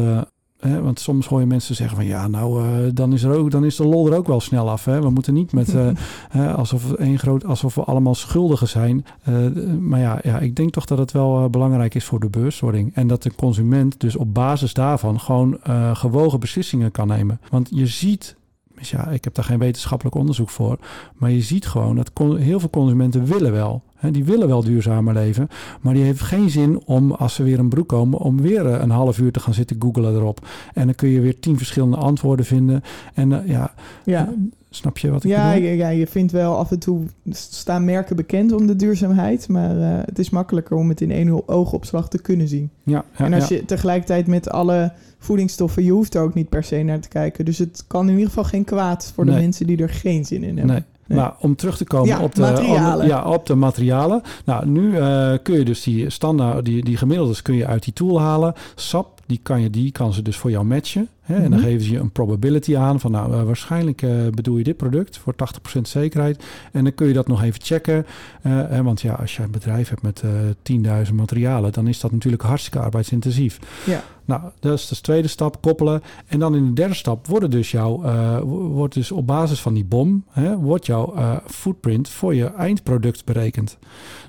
hè, 0.58 0.82
want 0.82 1.00
soms 1.00 1.26
hoor 1.26 1.40
je 1.40 1.46
mensen 1.46 1.74
zeggen 1.74 1.96
van... 1.96 2.06
ja, 2.06 2.28
nou, 2.28 2.64
eh, 2.64 2.90
dan, 2.94 3.12
is 3.12 3.22
er 3.22 3.36
ook, 3.36 3.50
dan 3.50 3.64
is 3.64 3.76
de 3.76 3.86
lol 3.86 4.06
er 4.10 4.16
ook 4.16 4.26
wel 4.26 4.40
snel 4.40 4.70
af. 4.70 4.84
Hè? 4.84 5.00
We 5.00 5.10
moeten 5.10 5.34
niet 5.34 5.52
met... 5.52 5.74
eh, 5.74 5.88
hè, 6.28 6.52
alsof, 6.52 6.92
één 6.92 7.18
groot, 7.18 7.44
alsof 7.44 7.74
we 7.74 7.84
allemaal 7.84 8.14
schuldigen 8.14 8.68
zijn. 8.68 9.04
Eh, 9.22 9.34
maar 9.80 10.00
ja, 10.00 10.18
ja, 10.22 10.38
ik 10.38 10.56
denk 10.56 10.72
toch 10.72 10.84
dat 10.84 10.98
het 10.98 11.12
wel 11.12 11.50
belangrijk 11.50 11.94
is 11.94 12.04
voor 12.04 12.20
de 12.20 12.28
bewustwording. 12.28 12.94
En 12.94 13.06
dat 13.06 13.22
de 13.22 13.34
consument 13.34 14.00
dus 14.00 14.16
op 14.16 14.34
basis 14.34 14.74
daarvan... 14.74 15.20
gewoon 15.20 15.58
gewogen 15.92 16.40
beslissingen 16.40 16.90
kan 16.90 17.06
nemen. 17.06 17.40
Want 17.50 17.68
je 17.70 17.86
ziet... 17.86 18.36
Dus 18.78 18.90
ja, 18.90 19.08
ik 19.08 19.24
heb 19.24 19.34
daar 19.34 19.44
geen 19.44 19.58
wetenschappelijk 19.58 20.16
onderzoek 20.16 20.50
voor. 20.50 20.78
Maar 21.14 21.30
je 21.30 21.40
ziet 21.40 21.66
gewoon 21.66 21.96
dat 21.96 22.10
heel 22.38 22.60
veel 22.60 22.70
consumenten 22.70 23.24
willen 23.24 23.52
wel. 23.52 23.82
Hè, 23.96 24.10
die 24.10 24.24
willen 24.24 24.48
wel 24.48 24.62
duurzamer 24.62 25.14
leven. 25.14 25.48
Maar 25.80 25.94
die 25.94 26.02
heeft 26.02 26.20
geen 26.20 26.50
zin 26.50 26.82
om, 26.84 27.12
als 27.12 27.34
ze 27.34 27.42
weer 27.42 27.58
een 27.58 27.68
broek 27.68 27.88
komen, 27.88 28.18
om 28.18 28.40
weer 28.40 28.66
eh, 28.66 28.80
een 28.80 28.90
half 28.90 29.18
uur 29.18 29.32
te 29.32 29.40
gaan 29.40 29.54
zitten 29.54 29.76
googelen 29.78 30.14
erop. 30.14 30.46
En 30.74 30.84
dan 30.84 30.94
kun 30.94 31.08
je 31.08 31.20
weer 31.20 31.40
tien 31.40 31.56
verschillende 31.56 31.96
antwoorden 31.96 32.44
vinden. 32.44 32.82
En 33.14 33.32
eh, 33.32 33.48
ja, 33.48 33.74
ja, 34.04 34.32
snap 34.70 34.98
je 34.98 35.10
wat 35.10 35.24
ik 35.24 35.30
ja, 35.30 35.52
bedoel? 35.54 35.68
ja, 35.68 35.74
ja, 35.74 35.88
je 35.88 36.06
vindt 36.06 36.32
wel 36.32 36.56
af 36.56 36.70
en 36.70 36.78
toe 36.78 37.02
staan 37.30 37.84
merken 37.84 38.16
bekend 38.16 38.52
om 38.52 38.66
de 38.66 38.76
duurzaamheid. 38.76 39.48
Maar 39.48 39.78
eh, 39.80 39.98
het 40.04 40.18
is 40.18 40.30
makkelijker 40.30 40.76
om 40.76 40.88
het 40.88 41.00
in 41.00 41.10
één 41.10 41.48
oogopslag 41.48 42.08
te 42.08 42.20
kunnen 42.20 42.48
zien. 42.48 42.70
Ja, 42.82 43.04
ja, 43.18 43.24
en 43.24 43.32
als 43.32 43.48
ja. 43.48 43.56
je 43.56 43.64
tegelijkertijd 43.64 44.26
met 44.26 44.50
alle 44.50 44.92
voedingsstoffen, 45.18 45.84
je 45.84 45.90
hoeft 45.90 46.14
er 46.14 46.22
ook 46.22 46.34
niet 46.34 46.48
per 46.48 46.64
se 46.64 46.76
naar 46.82 47.00
te 47.00 47.08
kijken. 47.08 47.44
Dus 47.44 47.58
het 47.58 47.84
kan 47.86 48.04
in 48.06 48.12
ieder 48.12 48.28
geval 48.28 48.44
geen 48.44 48.64
kwaad 48.64 49.12
voor 49.14 49.24
de 49.24 49.30
Nee. 49.30 49.40
mensen 49.40 49.66
die 49.66 49.76
er 49.82 49.88
geen 49.90 50.24
zin 50.24 50.42
in 50.42 50.56
hebben. 50.56 50.74
Nee. 50.74 50.84
Nee. 51.06 51.18
Maar 51.18 51.34
om 51.40 51.56
terug 51.56 51.76
te 51.76 51.84
komen 51.84 52.08
Ja, 52.08 52.22
op, 52.22 52.34
de, 52.34 52.40
materialen. 52.40 53.00
om- 53.02 53.06
ja, 53.10 53.24
op 53.24 53.46
de 53.46 53.54
materialen. 53.54 54.22
Nou, 54.44 54.66
nu 54.68 54.96
eh, 54.96 55.32
kun 55.42 55.58
je 55.58 55.64
dus 55.64 55.82
die 55.82 56.10
standaard, 56.10 56.64
die, 56.64 56.84
die 56.84 56.96
gemiddeldes 56.96 57.42
kun 57.42 57.54
je 57.54 57.66
uit 57.66 57.84
die 57.84 57.92
tool 57.92 58.20
halen. 58.20 58.54
SAP, 58.74 59.20
die 59.26 59.40
kan, 59.42 59.60
je, 59.60 59.70
die 59.70 59.92
kan 59.92 60.12
ze 60.12 60.22
dus 60.22 60.36
voor 60.36 60.50
jou 60.50 60.64
matchen. 60.64 61.08
Hè? 61.28 61.34
En 61.34 61.50
dan 61.50 61.58
Mhm. 61.58 61.68
geven 61.68 61.84
ze 61.84 61.92
je 61.92 61.98
een 61.98 62.10
probability 62.10 62.76
aan 62.76 63.00
van 63.00 63.10
nou, 63.10 63.32
eh, 63.32 63.42
waarschijnlijk 63.42 64.02
eh, 64.02 64.10
bedoel 64.34 64.56
je 64.56 64.64
dit 64.64 64.76
product 64.76 65.18
voor 65.18 65.34
80% 65.34 65.88
zekerheid. 65.88 66.44
En 66.72 66.84
dan 66.84 66.94
kun 66.94 67.06
je 67.06 67.12
dat 67.12 67.28
nog 67.28 67.42
even 67.42 67.60
checken. 67.62 68.06
Eh, 68.42 68.52
hè, 68.68 68.82
want 68.82 69.00
ja, 69.00 69.12
als 69.12 69.36
je 69.36 69.42
een 69.42 69.50
bedrijf 69.50 69.88
hebt 69.88 70.02
met 70.02 70.22
eh 70.22 70.30
10.000 70.62 71.14
materialen, 71.16 71.72
dan 71.72 71.86
is 71.86 72.00
dat 72.00 72.12
natuurlijk 72.12 72.42
hartstikke 72.42 72.78
arbeidsintensief. 72.78 73.58
Ja. 73.86 74.02
Nou, 74.28 74.42
dat 74.60 74.78
is 74.78 74.88
de 74.88 75.00
tweede 75.00 75.28
stap, 75.28 75.62
koppelen. 75.62 76.02
En 76.26 76.38
dan 76.38 76.54
in 76.54 76.66
de 76.66 76.72
derde 76.72 76.94
stap 76.94 77.26
worden 77.26 77.50
dus 77.50 77.70
jouw, 77.70 78.00
wo- 78.44 78.68
wordt 78.68 78.94
dus 78.94 79.12
op 79.12 79.26
basis 79.26 79.60
van 79.60 79.74
die 79.74 79.84
bom, 79.84 80.24
hè, 80.30 80.56
wordt 80.58 80.86
jouw 80.86 81.14
eh, 81.14 81.36
footprint 81.46 82.08
voor 82.08 82.34
je 82.34 82.44
eindproduct 82.46 83.24
berekend. 83.24 83.78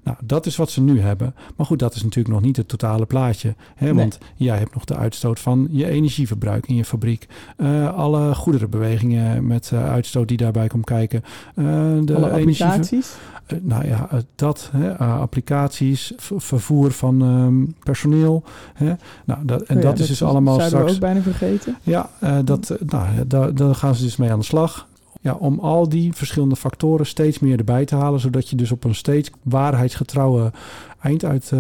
Nou, 0.03 0.17
dat 0.23 0.45
is 0.45 0.55
wat 0.55 0.69
ze 0.71 0.81
nu 0.81 0.99
hebben. 1.01 1.35
Maar 1.55 1.65
goed, 1.65 1.79
dat 1.79 1.95
is 1.95 2.03
natuurlijk 2.03 2.33
nog 2.35 2.43
niet 2.43 2.57
het 2.57 2.67
totale 2.67 3.05
plaatje. 3.05 3.55
Hè, 3.75 3.85
Nee. 3.85 3.93
Want 3.95 4.17
jij 4.35 4.57
hebt 4.57 4.73
nog 4.73 4.85
de 4.85 4.95
uitstoot 4.95 5.39
van 5.39 5.67
je 5.71 5.85
energieverbruik 5.89 6.67
in 6.67 6.75
je 6.75 6.85
fabriek. 6.85 7.27
Eh, 7.57 7.93
alle 7.95 8.35
goederenbewegingen 8.35 9.47
met 9.47 9.71
uitstoot 9.73 10.27
die 10.27 10.37
daarbij 10.37 10.67
komt 10.67 10.85
kijken. 10.85 11.23
De 11.55 12.13
Alle 12.15 12.29
applicaties. 12.31 13.15
nou 13.61 13.87
ja, 13.87 14.09
dat, 14.35 14.69
hè, 14.71 14.97
applicaties, 14.97 16.13
vervoer 16.17 16.91
van 16.91 17.21
ehm, 17.21 17.65
personeel. 17.83 18.43
Hè. 18.73 18.93
Nou, 19.25 19.45
dat, 19.45 19.61
en 19.61 19.75
ja, 19.75 19.81
dat 19.81 19.88
is 19.97 20.07
dus 20.07 20.23
allemaal 20.23 20.55
zouden 20.55 20.69
straks. 20.79 20.89
we 20.89 20.95
ook 20.95 21.01
bijna 21.13 21.21
vergeten. 21.21 21.77
Ja, 21.83 22.09
eh, 22.19 22.37
dat, 22.43 22.69
eh, 22.69 22.77
nou, 22.87 23.07
daar, 23.27 23.55
daar 23.55 23.75
gaan 23.75 23.95
ze 23.95 24.03
dus 24.03 24.17
mee 24.17 24.31
aan 24.31 24.39
de 24.39 24.45
slag. 24.45 24.87
Ja, 25.21 25.33
om 25.33 25.59
al 25.59 25.89
die 25.89 26.13
verschillende 26.13 26.55
factoren 26.55 27.05
steeds 27.05 27.39
meer 27.39 27.57
erbij 27.57 27.85
te 27.85 27.95
halen, 27.95 28.19
zodat 28.19 28.49
je 28.49 28.55
dus 28.55 28.71
op 28.71 28.83
een 28.83 28.95
steeds 28.95 29.31
waarheidsgetrouwe 29.43 30.51
eind 31.01 31.25
uit, 31.25 31.51
eh, 31.53 31.59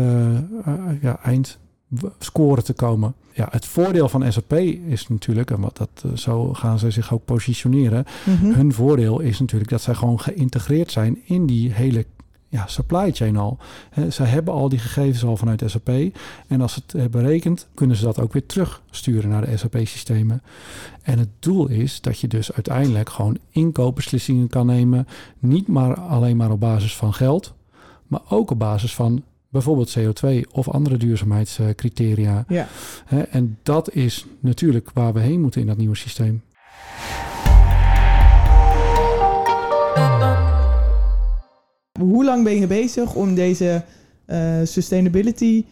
ja, 1.01 1.19
eind 1.23 1.57
w- 1.87 2.05
scoren 2.19 2.63
te 2.63 2.73
komen. 2.73 3.13
Ja, 3.33 3.47
het 3.51 3.65
voordeel 3.65 4.09
van 4.09 4.31
SAP 4.31 4.53
is 4.87 5.07
natuurlijk, 5.07 5.51
en 5.51 5.59
wat 5.59 5.77
dat, 5.77 6.19
zo 6.19 6.53
gaan 6.53 6.79
ze 6.79 6.91
zich 6.91 7.13
ook 7.13 7.25
positioneren. 7.25 8.05
Mhm. 8.25 8.51
Hun 8.51 8.73
voordeel 8.73 9.19
is 9.19 9.39
natuurlijk 9.39 9.69
dat 9.69 9.81
zij 9.81 9.93
gewoon 9.93 10.19
geïntegreerd 10.19 10.91
zijn 10.91 11.17
in 11.25 11.45
die 11.45 11.71
hele 11.73 12.05
ja, 12.49 12.67
supply 12.67 13.11
chain 13.11 13.37
al. 13.37 13.57
Zij 14.09 14.25
hebben 14.25 14.53
al 14.53 14.69
die 14.69 14.79
gegevens 14.79 15.23
al 15.23 15.37
vanuit 15.37 15.63
SAP. 15.65 15.89
En 16.47 16.61
als 16.61 16.73
ze 16.73 16.79
het 16.79 16.91
hebben 16.91 17.21
berekend, 17.21 17.67
kunnen 17.73 17.95
ze 17.95 18.03
dat 18.03 18.19
ook 18.19 18.33
weer 18.33 18.45
terugsturen 18.45 19.29
naar 19.29 19.45
de 19.45 19.57
SAP-systemen. 19.57 20.41
En 21.01 21.19
het 21.19 21.29
doel 21.39 21.67
is 21.67 22.01
dat 22.01 22.19
je 22.19 22.27
dus 22.27 22.53
uiteindelijk 22.53 23.09
gewoon 23.09 23.37
inkoopbeslissingen 23.49 24.47
kan 24.47 24.65
nemen. 24.65 25.07
Niet 25.39 25.67
maar 25.67 25.99
alleen 25.99 26.37
maar 26.37 26.51
op 26.51 26.59
basis 26.59 26.95
van 26.95 27.13
geld, 27.13 27.53
maar 28.07 28.21
ook 28.29 28.51
op 28.51 28.59
basis 28.59 28.95
van 28.95 29.23
bijvoorbeeld 29.49 29.97
CO2 29.99 30.49
of 30.51 30.69
andere 30.69 30.97
duurzaamheidscriteria. 30.97 32.45
Ja. 32.47 32.67
En 33.29 33.57
dat 33.63 33.93
is 33.93 34.25
natuurlijk 34.39 34.89
waar 34.93 35.13
we 35.13 35.19
heen 35.19 35.41
moeten 35.41 35.61
in 35.61 35.67
dat 35.67 35.77
nieuwe 35.77 35.95
systeem. 35.95 36.41
Hoe 41.99 42.23
lang 42.25 42.43
ben 42.43 42.59
je 42.59 42.67
bezig 42.67 43.15
om 43.15 43.35
deze 43.35 43.83
eh, 44.25 44.59
sustainability 44.63 45.65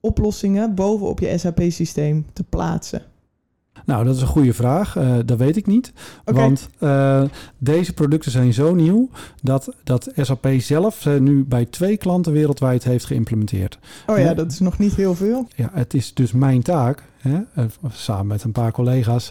oplossingen 0.00 0.74
bovenop 0.74 1.20
je 1.20 1.38
SAP-systeem 1.38 2.26
te 2.32 2.42
plaatsen? 2.42 3.02
Nou, 3.84 4.04
dat 4.04 4.16
is 4.16 4.20
een 4.20 4.26
goede 4.26 4.54
vraag. 4.54 4.96
Eh, 4.96 5.16
dat 5.24 5.38
weet 5.38 5.56
ik 5.56 5.66
niet. 5.66 5.92
Want 6.24 6.68
eh, 6.78 7.22
deze 7.58 7.92
producten 7.92 8.30
zijn 8.30 8.52
zo 8.52 8.74
nieuw 8.74 9.08
dat, 9.42 9.74
dat 9.84 10.12
SAP 10.16 10.48
zelf 10.58 11.00
ze 11.00 11.10
nu 11.10 11.44
bij 11.44 11.64
twee 11.64 11.96
klanten 11.96 12.32
wereldwijd 12.32 12.84
heeft 12.84 13.04
geïmplementeerd. 13.04 13.78
Oh 14.06 14.18
ja, 14.18 14.34
dat 14.34 14.52
is 14.52 14.60
nog 14.60 14.78
niet 14.78 14.94
heel 14.94 15.14
veel. 15.14 15.48
Ja, 15.56 15.70
het 15.72 15.94
is 15.94 16.14
dus 16.14 16.32
mijn 16.32 16.62
taak, 16.62 17.02
hè, 17.18 17.40
eh, 17.54 17.64
samen 17.90 18.26
met 18.26 18.44
een 18.44 18.52
paar 18.52 18.72
collega's, 18.72 19.30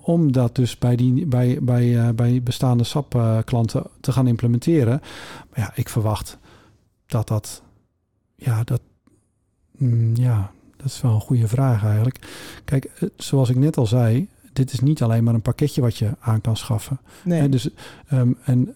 om 0.00 0.32
dat 0.32 0.54
dus 0.54 0.78
bij, 0.78 0.96
die, 0.96 1.26
bij, 1.26 1.58
bij, 1.62 2.14
bij 2.14 2.42
bestaande 2.42 2.84
SAP-klanten 2.84 3.82
te 4.00 4.12
gaan 4.12 4.26
implementeren. 4.26 5.00
Maar 5.50 5.58
ja, 5.58 5.72
ik 5.74 5.88
verwacht 5.88 6.38
dat 7.06 7.28
dat, 7.28 7.62
ja, 8.36 8.64
dat, 8.64 8.80
mm, 9.76 10.16
ja, 10.16 10.50
is 10.90 11.00
wel 11.02 11.12
een 11.14 11.20
goede 11.20 11.48
vraag 11.48 11.84
eigenlijk. 11.84 12.18
Kijk, 12.64 12.84
eh, 12.84 13.08
zoals 13.16 13.48
ik 13.50 13.56
net 13.56 13.76
al 13.76 13.86
zei, 13.86 14.28
dit 14.52 14.72
is 14.72 14.80
niet 14.80 15.02
alleen 15.02 15.24
maar 15.24 15.34
een 15.34 15.42
pakketje 15.42 15.80
wat 15.80 15.96
je 15.96 16.10
aan 16.20 16.40
kan 16.40 16.56
schaffen. 16.56 16.98
Nee. 17.24 17.48
Dus, 17.48 17.68
ehm, 18.08 18.32
en 18.44 18.74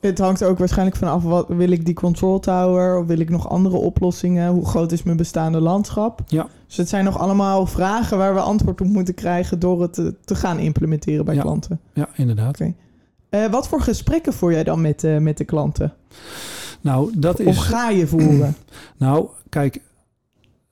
Het 0.00 0.18
hangt 0.18 0.44
ook 0.44 0.58
waarschijnlijk 0.58 0.96
vanaf, 0.96 1.22
wat, 1.22 1.48
wil 1.48 1.70
ik 1.70 1.84
die 1.84 1.94
control 1.94 2.40
tower 2.40 2.98
of 2.98 3.06
wil 3.06 3.18
ik 3.18 3.30
nog 3.30 3.48
andere 3.48 3.76
oplossingen? 3.76 4.52
Hoe 4.52 4.66
groot 4.66 4.92
is 4.92 5.02
mijn 5.02 5.16
bestaande 5.16 5.60
landschap? 5.60 6.20
Ja. 6.26 6.46
Dus 6.66 6.76
het 6.76 6.88
zijn 6.88 7.04
nog 7.04 7.18
allemaal 7.18 7.66
vragen 7.66 8.18
waar 8.18 8.34
we 8.34 8.40
antwoord 8.40 8.80
op 8.80 8.86
moeten 8.86 9.14
krijgen 9.14 9.58
door 9.58 9.82
het 9.82 9.92
te, 9.92 10.14
te 10.24 10.34
gaan 10.34 10.58
implementeren 10.58 11.24
bij 11.24 11.34
Ja. 11.34 11.40
klanten. 11.42 11.80
ja, 11.92 12.08
inderdaad. 12.16 12.60
Oké. 12.60 12.74
Eh, 13.28 13.46
wat 13.50 13.68
voor 13.68 13.80
gesprekken 13.80 14.32
voer 14.32 14.52
jij 14.52 14.64
dan 14.64 14.80
met, 14.80 15.04
eh, 15.04 15.18
met 15.18 15.38
de 15.38 15.44
klanten? 15.44 15.92
Nou, 16.80 17.12
dat 17.18 17.40
Of 17.40 17.46
is. 17.46 17.58
ga 17.58 17.90
je 17.90 18.06
voeren? 18.06 18.54
Nou, 18.96 19.26
kijk, 19.48 19.80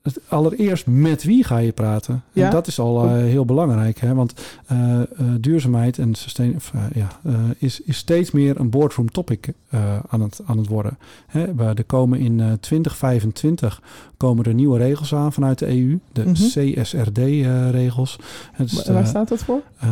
het, 0.03 0.19
allereerst 0.29 0.87
met 0.87 1.23
wie 1.25 1.45
ga 1.45 1.59
je 1.59 1.73
praten? 1.73 2.23
Ja. 2.33 2.45
En 2.47 2.51
dat 2.51 2.67
is 2.67 2.79
al 2.79 3.05
eh, 3.05 3.11
heel 3.13 3.45
belangrijk, 3.45 3.99
hè? 3.99 4.15
want 4.15 4.35
eh, 4.67 5.01
eh, 5.01 5.07
duurzaamheid 5.41 5.99
en 5.99 6.15
sustain, 6.15 6.55
of, 6.55 6.73
ja, 6.95 7.09
is, 7.59 7.81
is 7.81 7.97
steeds 7.97 8.31
meer 8.31 8.61
een 8.61 8.71
boardroom 8.71 9.11
topic 9.11 9.53
aan, 10.09 10.21
het, 10.21 10.41
aan 10.47 10.59
het 10.59 10.67
worden. 10.69 10.99
Hè? 11.27 11.55
We, 11.55 11.65
er 11.65 11.85
komen 11.85 12.19
in 12.19 12.41
eh 12.41 12.53
2025 12.53 13.83
komen 14.17 14.45
er 14.45 14.55
nieuwe 14.55 14.79
regels 14.79 15.15
aan 15.15 15.33
vanuit 15.33 15.59
de 15.59 15.67
EU, 15.69 15.99
de 16.13 16.23
Mhm. 16.25 16.33
CSRD-regels. 16.35 18.17
Wa- 18.57 18.93
Waar 18.93 19.07
staat 19.07 19.29
dat 19.29 19.45
voor? 19.45 19.61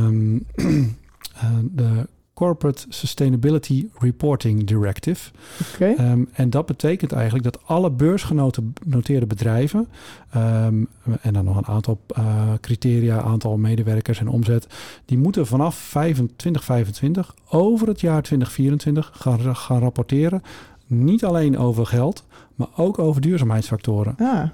Eh, 1.39 1.49
de 1.75 2.07
Corporate 2.39 2.87
Sustainability 2.89 3.87
Reporting 3.99 4.67
Directive. 4.67 5.31
Oké. 5.75 5.85
Ehm, 5.85 6.25
en 6.33 6.51
dat 6.51 6.67
betekent 6.67 7.13
eigenlijk 7.13 7.45
dat 7.45 7.59
alle 7.67 7.91
beursgenoteerde 7.91 9.27
bedrijven, 9.27 9.89
ehm, 10.31 10.85
en 11.21 11.33
dan 11.33 11.45
nog 11.45 11.57
een 11.57 11.67
aantal 11.67 12.01
eh, 12.07 12.53
criteria, 12.61 13.21
aantal 13.21 13.57
medewerkers 13.57 14.21
en 14.21 14.29
omzet, 14.29 14.67
die 15.05 15.19
moeten 15.19 15.47
vanaf 15.47 15.75
25 15.75 16.37
2025 16.37 17.35
over 17.49 17.89
het 17.89 18.01
jaar 18.01 18.23
2024 18.23 19.11
gaan, 19.15 19.57
gaan 19.57 19.81
rapporteren. 19.81 20.43
Niet 20.87 21.25
alleen 21.25 21.59
over 21.59 21.87
geld, 21.87 22.25
maar 22.55 22.69
ook 22.77 22.99
over 22.99 23.21
duurzaamheidsfactoren. 23.21 24.15
Ah, 24.19 24.45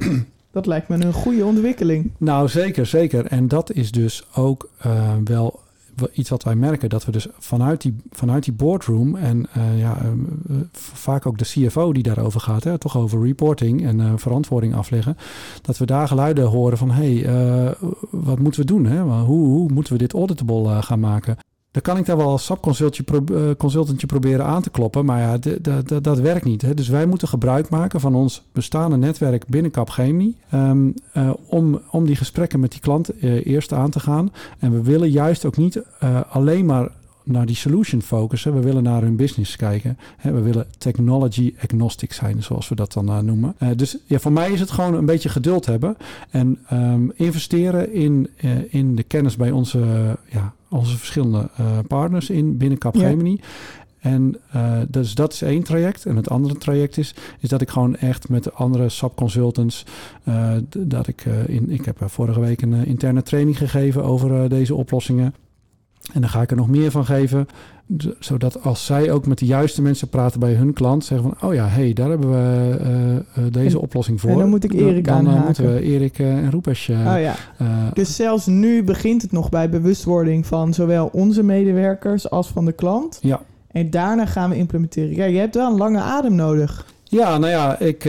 dat 0.50 0.66
lijkt 0.66 0.88
me 0.88 1.04
een 1.04 1.12
goede 1.12 1.44
ontwikkeling. 1.44 2.10
Nou, 2.18 2.48
zeker, 2.48 2.86
zeker. 2.86 3.26
En 3.26 3.48
dat 3.48 3.72
is 3.72 3.90
dus 3.90 4.26
ook 4.34 4.68
eh, 4.78 5.14
wel 5.24 5.62
iets 6.12 6.30
wat 6.30 6.42
wij 6.42 6.54
merken. 6.54 6.88
Dat 6.88 7.04
we 7.04 7.12
dus 7.12 7.26
vanuit 7.38 7.82
die, 7.82 7.96
vanuit 8.10 8.44
die 8.44 8.52
boardroom 8.52 9.16
en 9.16 9.46
eh, 9.52 9.78
ja, 9.78 9.98
eh, 9.98 10.06
eh, 10.06 10.56
vaak 10.72 11.26
ook 11.26 11.38
de 11.38 11.44
CFO 11.44 11.92
die 11.92 12.02
daarover 12.02 12.40
gaat, 12.40 12.64
hè, 12.64 12.78
toch 12.78 12.96
over 12.96 13.22
reporting 13.22 13.86
en 13.86 14.18
verantwoording 14.18 14.74
afleggen. 14.74 15.16
Dat 15.62 15.78
we 15.78 15.86
daar 15.86 16.08
geluiden 16.08 16.46
horen 16.46 16.78
van, 16.78 16.90
hé, 16.90 17.18
hey, 17.18 17.74
wat 18.10 18.38
moeten 18.38 18.60
we 18.60 18.66
doen? 18.66 18.86
Hè? 18.86 19.00
Hoe, 19.00 19.46
hoe 19.46 19.72
moeten 19.72 19.92
we 19.92 19.98
dit 19.98 20.12
auditable 20.12 20.82
gaan 20.82 21.00
maken? 21.00 21.36
Dan 21.74 21.82
kan 21.82 21.96
ik 21.96 22.06
daar 22.06 22.16
wel 22.16 22.28
als 22.28 22.44
subconsultantje 22.44 23.02
pro 23.02 23.24
eh, 23.36 24.06
proberen 24.06 24.44
aan 24.44 24.62
te 24.62 24.70
kloppen, 24.70 25.04
maar 25.04 25.20
ja, 25.20 25.38
dat 26.00 26.18
werkt 26.18 26.44
niet. 26.44 26.62
Hè? 26.62 26.74
Dus 26.74 26.88
wij 26.88 27.06
moeten 27.06 27.28
gebruik 27.28 27.68
maken 27.68 28.00
van 28.00 28.14
ons 28.14 28.42
bestaande 28.52 28.96
netwerk 28.96 29.46
binnen 29.46 29.70
Capgemini 29.70 30.36
eh, 30.48 31.30
om, 31.46 31.80
om 31.90 32.06
die 32.06 32.16
gesprekken 32.16 32.60
met 32.60 32.70
die 32.70 32.80
klant 32.80 33.08
eh, 33.08 33.46
eerst 33.46 33.72
aan 33.72 33.90
te 33.90 34.00
gaan. 34.00 34.32
En 34.58 34.72
we 34.72 34.82
willen 34.82 35.10
juist 35.10 35.44
ook 35.44 35.56
niet 35.56 35.82
alleen 36.28 36.66
maar 36.66 36.88
naar 37.24 37.46
die 37.46 37.56
solution 37.56 38.02
focussen. 38.02 38.54
We 38.54 38.60
willen 38.60 38.82
naar 38.82 39.02
hun 39.02 39.16
business 39.16 39.56
kijken. 39.56 39.98
We 40.22 40.40
willen 40.40 40.66
technology 40.78 41.54
agnostic 41.62 42.12
zijn, 42.12 42.42
zoals 42.42 42.68
we 42.68 42.74
dat 42.74 42.92
dan 42.92 43.24
noemen. 43.24 43.56
Dus 43.76 43.96
ja, 44.04 44.18
voor 44.18 44.32
mij 44.32 44.50
is 44.50 44.60
het 44.60 44.70
gewoon 44.70 44.94
een 44.94 45.06
beetje 45.06 45.28
geduld 45.28 45.66
hebben 45.66 45.96
en 46.30 46.58
ehm, 46.68 47.08
investeren 47.14 47.92
in, 47.92 48.28
in 48.68 48.96
de 48.96 49.02
kennis 49.02 49.36
bij 49.36 49.50
onze, 49.50 49.78
ja, 50.30 50.54
onze 50.74 50.96
verschillende 50.96 51.48
eh, 51.56 51.66
partners 51.88 52.30
in 52.30 52.56
binnen 52.56 52.78
Capgemini. 52.78 53.40
En 53.98 54.36
eh, 54.50 54.72
dus 54.88 55.14
dat 55.14 55.32
is 55.32 55.42
één 55.42 55.62
traject. 55.62 56.04
En 56.06 56.16
het 56.16 56.30
andere 56.30 56.56
traject 56.58 56.96
is, 56.98 57.14
is 57.40 57.48
dat 57.48 57.60
ik 57.60 57.70
gewoon 57.70 57.96
echt 57.96 58.28
met 58.28 58.44
de 58.44 58.52
andere 58.52 58.88
subconsultants, 58.88 59.84
d- 60.68 60.76
dat 60.90 61.06
ik 61.06 61.24
eh, 61.26 61.48
in, 61.48 61.70
ik 61.70 61.84
heb 61.84 61.96
vorige 62.00 62.40
week 62.40 62.62
een 62.62 62.86
interne 62.86 63.22
training 63.22 63.58
gegeven 63.58 64.04
over 64.04 64.48
deze 64.48 64.74
oplossingen. 64.74 65.34
En 66.12 66.20
dan 66.20 66.30
ga 66.30 66.42
ik 66.42 66.50
er 66.50 66.56
nog 66.56 66.68
meer 66.68 66.90
van 66.90 67.04
geven. 67.04 67.46
Zodat 68.18 68.62
als 68.62 68.84
zij 68.86 69.10
ook 69.12 69.26
met 69.26 69.38
de 69.38 69.46
juiste 69.46 69.82
mensen 69.82 70.08
praten 70.08 70.40
bij 70.40 70.52
hun 70.52 70.72
klant, 70.72 71.04
zeggen 71.04 71.34
van, 71.38 71.48
oh 71.48 71.54
ja, 71.54 71.66
hey, 71.66 71.92
daar 71.92 72.08
hebben 72.08 72.30
we 72.30 72.76
eh, 72.80 73.16
eh, 73.16 73.22
deze 73.52 73.76
En- 73.76 73.82
oplossing 73.82 74.20
voor. 74.20 74.30
en 74.30 74.38
dan 74.38 74.48
moet 74.48 74.64
ik 74.64 74.72
Erik 74.72 75.04
dan, 75.04 75.24
dan, 75.24 75.34
eh, 75.34 75.44
moeten 75.44 75.74
we 75.74 75.80
Erik 75.82 76.18
en 76.18 76.50
Roepesh 76.50 76.88
eh, 76.88 76.96
oh 76.98 77.20
ja. 77.20 77.34
Dus 77.92 78.16
zelfs 78.16 78.46
nu 78.46 78.84
begint 78.84 79.22
het 79.22 79.32
nog 79.32 79.48
bij 79.48 79.70
bewustwording 79.70 80.46
van 80.46 80.74
zowel 80.74 81.06
onze 81.12 81.42
medewerkers 81.42 82.30
als 82.30 82.48
van 82.48 82.64
de 82.64 82.72
klant. 82.72 83.18
ja. 83.22 83.40
En 83.70 83.90
daarna 83.90 84.26
gaan 84.26 84.50
we 84.50 84.56
implementeren. 84.56 85.14
Ja, 85.14 85.24
je 85.24 85.38
hebt 85.38 85.54
wel 85.54 85.70
een 85.70 85.78
lange 85.78 86.00
adem 86.00 86.34
nodig. 86.34 86.86
Ja, 87.04 87.38
nou 87.38 87.52
ja, 87.52 87.78
ik, 87.78 88.04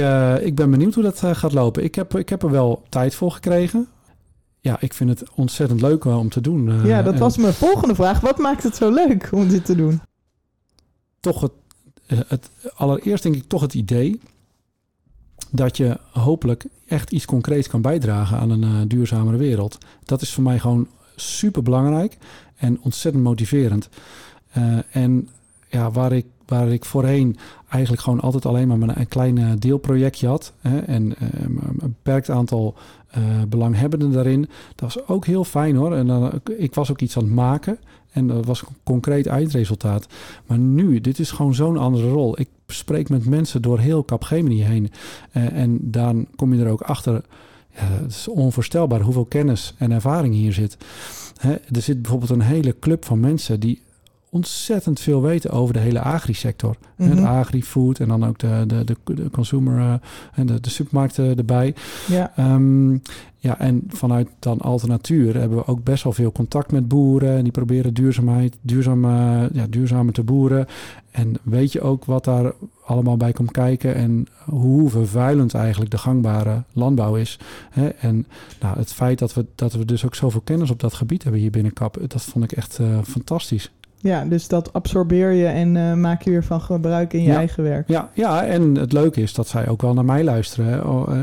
ik 0.46 0.56
ben 0.56 0.72
benieuwd 0.72 0.94
hoe 0.94 1.04
dat 1.04 1.20
gaat 1.32 1.54
lopen. 1.54 1.84
Ik 1.84 1.96
heb, 1.96 2.18
ik 2.18 2.30
heb 2.30 2.44
er 2.44 2.52
wel 2.52 2.82
tijd 2.90 3.16
voor 3.16 3.32
gekregen. 3.32 3.88
Ja, 4.66 4.78
ik 4.80 4.94
vind 4.94 5.10
het 5.10 5.24
ontzettend 5.36 5.82
leuk 5.82 6.06
om 6.06 6.30
te 6.30 6.42
doen. 6.42 6.70
eh, 6.72 6.86
ja, 6.86 7.02
dat 7.02 7.14
en 7.14 7.20
was 7.20 7.38
mijn 7.38 7.54
volgende 7.54 7.96
vraag. 7.96 8.20
Wat 8.20 8.38
maakt 8.38 8.64
het 8.64 8.76
zo 8.76 8.92
leuk 8.94 9.30
om 9.32 9.48
dit 9.48 9.66
te 9.66 9.76
doen? 9.76 10.02
Toch 11.20 11.42
het, 11.42 11.52
eh, 12.06 12.20
het, 12.28 12.50
allereerst 12.76 13.24
denk 13.24 13.36
ik 13.36 13.48
toch 13.48 13.62
het 13.62 13.74
idee 13.74 14.20
dat 15.52 15.78
je 15.78 15.98
hopelijk 16.12 16.66
echt 16.88 17.12
iets 17.12 17.26
concreets 17.26 17.68
kan 17.68 17.82
bijdragen 17.82 18.38
aan 18.38 18.50
een 18.50 18.64
eh, 18.64 18.70
duurzamere 18.88 19.38
wereld. 19.38 19.78
Dat 20.06 20.22
is 20.22 20.34
voor 20.34 20.44
mij 20.44 20.60
gewoon 20.60 20.88
super 21.16 21.64
belangrijk 21.64 22.18
en 22.56 22.80
ontzettend 22.82 23.24
motiverend. 23.24 23.90
En 24.92 25.30
ja, 25.70 25.92
waar 25.92 26.12
ik, 26.12 26.26
waar 26.46 26.68
ik 26.72 26.86
voorheen 26.86 27.38
eigenlijk 27.70 28.04
gewoon 28.04 28.20
altijd 28.20 28.46
alleen 28.46 28.68
maar 28.68 28.78
mijn- 28.78 29.00
een 29.00 29.08
klein 29.08 29.60
deelprojectje 29.60 30.28
had. 30.28 30.54
Hè, 30.62 30.80
en 30.80 31.14
een 31.20 31.60
beperkt 31.74 32.30
aantal 32.30 32.76
belanghebbenden 33.50 34.12
daarin. 34.12 34.50
Dat 34.76 34.94
was 34.94 35.08
ook 35.08 35.26
heel 35.26 35.44
fijn 35.44 35.76
hoor. 35.76 35.96
En 35.96 36.08
dan, 36.08 36.42
ik 36.58 36.74
was 36.74 36.92
ook 36.92 37.02
iets 37.02 37.18
aan 37.18 37.24
het 37.24 37.34
maken. 37.34 37.78
En 38.12 38.28
dat 38.28 38.46
was 38.46 38.62
een 38.62 38.76
concreet 38.84 39.28
eindresultaat. 39.28 40.08
Maar 40.46 40.58
nu, 40.58 41.02
dit 41.02 41.20
is 41.20 41.32
gewoon 41.32 41.56
zo'n 41.56 41.78
andere 41.78 42.10
rol. 42.10 42.40
Ik 42.40 42.48
spreek 42.68 43.10
met 43.10 43.26
mensen 43.26 43.62
door 43.62 43.80
heel 43.80 44.06
Capgemini 44.06 44.64
heen. 44.64 44.92
Eh, 45.32 45.54
en 45.54 45.80
dan 45.82 46.28
kom 46.36 46.54
je 46.54 46.64
er 46.64 46.72
ook 46.72 46.82
achter. 46.82 47.24
Ja, 47.72 47.82
het 48.02 48.12
is 48.12 48.28
onvoorstelbaar 48.28 49.02
hoeveel 49.02 49.26
kennis 49.26 49.74
en 49.78 49.92
ervaring 49.92 50.34
hier 50.34 50.54
zit. 50.54 50.78
Er 51.42 51.82
zit 51.82 52.02
bijvoorbeeld 52.02 52.32
een 52.32 52.42
hele 52.42 52.80
club 52.80 53.06
van 53.06 53.20
mensen 53.20 53.60
die 53.60 53.82
ontzettend 54.36 55.00
veel 55.00 55.22
weten 55.22 55.52
over 55.52 55.74
de 55.74 55.80
hele 55.80 56.00
agri-sector. 56.00 56.76
Mhm. 56.98 57.16
De 57.16 57.28
agri-food 57.28 58.00
en 58.00 58.08
dan 58.08 58.26
ook 58.26 58.40
de, 58.40 58.64
de, 58.68 58.84
de, 58.84 59.14
de 59.16 59.30
consumer 59.30 59.80
eh, 59.80 59.94
en 60.34 60.46
de, 60.46 60.62
de 60.62 60.70
supermarkten 60.70 61.38
erbij. 61.38 61.76
Ja, 62.08 62.32
Ehm, 62.36 62.98
ja, 63.38 63.60
en 63.60 63.84
vanuit 63.88 64.30
dan 64.40 64.60
alternatuur 64.60 65.38
hebben 65.40 65.58
we 65.58 65.68
ook 65.68 65.84
best 65.84 66.04
wel 66.04 66.14
veel 66.14 66.32
contact 66.32 66.72
met 66.72 66.88
boeren. 66.88 67.38
En 67.38 67.44
die 67.44 67.52
proberen 67.52 67.94
duurzaamheid, 67.94 68.58
duurzaam, 68.62 69.06
eh, 69.06 69.44
ja, 69.54 69.66
duurzamer 69.70 70.14
te 70.14 70.24
boeren. 70.24 70.68
En 71.12 71.36
weet 71.44 71.72
je 71.72 71.82
ook 71.82 72.06
wat 72.06 72.24
daar 72.24 72.54
allemaal 72.86 73.18
bij 73.18 73.32
komt 73.32 73.52
kijken 73.52 73.96
en 73.96 74.28
hoe 74.46 74.90
vervuilend 74.90 75.54
eigenlijk 75.54 75.92
de 75.92 75.98
gangbare 75.98 76.64
landbouw 76.74 77.16
is. 77.16 77.40
Hè? 77.70 77.88
En 77.88 78.26
nou, 78.60 78.78
het 78.78 78.94
feit 78.94 79.20
dat 79.20 79.34
we, 79.34 79.46
dat 79.56 79.74
we 79.74 79.86
dus 79.86 80.06
ook 80.06 80.16
zoveel 80.16 80.42
kennis 80.42 80.70
op 80.70 80.80
dat 80.80 80.94
gebied 80.94 81.24
hebben 81.24 81.42
hier 81.42 81.52
binnen 81.52 81.74
KAP, 81.74 81.98
dat 82.08 82.24
vond 82.24 82.44
ik 82.44 82.52
echt 82.52 82.80
eh, 82.80 83.00
fantastisch. 83.04 83.72
Ja 83.98 84.26
dus 84.26 84.48
dat 84.48 84.74
absorbeer 84.74 85.32
je 85.32 85.46
en 85.46 85.78
eh, 85.78 85.94
maak 85.94 86.22
je 86.22 86.30
weer 86.30 86.44
van 86.44 86.62
gebruik 86.62 87.14
in 87.14 87.22
je 87.22 87.28
Ja. 87.30 87.36
eigen 87.36 87.64
werk. 87.64 87.88
Ja, 87.88 88.10
ja, 88.14 88.46
en 88.46 88.76
het 88.76 88.94
leuke 88.94 89.22
is 89.22 89.34
dat 89.34 89.48
zij 89.48 89.68
ook 89.68 89.82
wel 89.82 89.94
naar 89.94 90.06
mij 90.06 90.24
luisteren. 90.24 90.66
Hè. 90.72 90.80
Oh, 90.80 91.12
eh, 91.12 91.20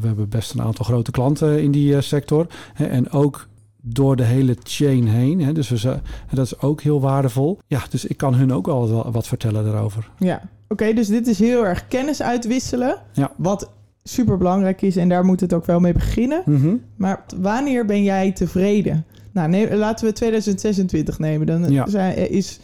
we 0.00 0.06
hebben 0.06 0.28
best 0.28 0.52
een 0.54 0.62
aantal 0.62 0.84
grote 0.84 1.10
klanten 1.10 1.62
in 1.62 1.70
die 1.70 1.94
eh, 1.96 2.00
sector. 2.00 2.46
Hè, 2.74 2.84
en 2.86 3.10
ook 3.10 3.48
door 3.82 4.16
de 4.16 4.24
hele 4.24 4.56
chain 4.62 5.08
heen. 5.08 5.40
Hè. 5.40 5.52
Dus 5.52 5.68
we, 5.68 5.98
dat 6.32 6.44
is 6.44 6.60
ook 6.60 6.80
heel 6.80 7.00
waardevol. 7.00 7.58
Ja, 7.66 7.80
dus 7.90 8.04
ik 8.04 8.16
kan 8.16 8.34
hun 8.34 8.52
ook 8.52 8.66
wel 8.66 9.10
wat- 9.12 9.26
vertellen 9.26 9.64
daarover. 9.64 10.10
Ja, 10.18 10.40
oké, 10.68 10.92
dus 10.92 11.06
dit 11.08 11.26
is 11.26 11.38
heel 11.38 11.66
erg 11.66 11.88
kennis 11.88 12.22
uitwisselen. 12.22 12.96
Ja. 13.12 13.32
Wat 13.36 13.70
super 14.02 14.36
belangrijk 14.38 14.82
is 14.82 14.96
en 14.96 15.08
daar 15.08 15.24
moet 15.24 15.40
het 15.40 15.52
ook 15.52 15.66
wel 15.66 15.80
mee 15.80 15.92
beginnen. 15.92 16.42
Mhm. 16.46 16.74
Maar 16.96 17.24
wanneer 17.36 17.86
ben 17.86 18.02
jij 18.02 18.32
tevreden? 18.32 19.04
Nou, 19.36 19.48
nee, 19.48 19.76
laten 19.76 20.06
we 20.06 20.12
2026 20.12 21.18
nemen. 21.18 21.46
Dan 21.46 21.70
Ja. 21.72 21.88
zijn- 21.88 22.30
is 22.30 22.58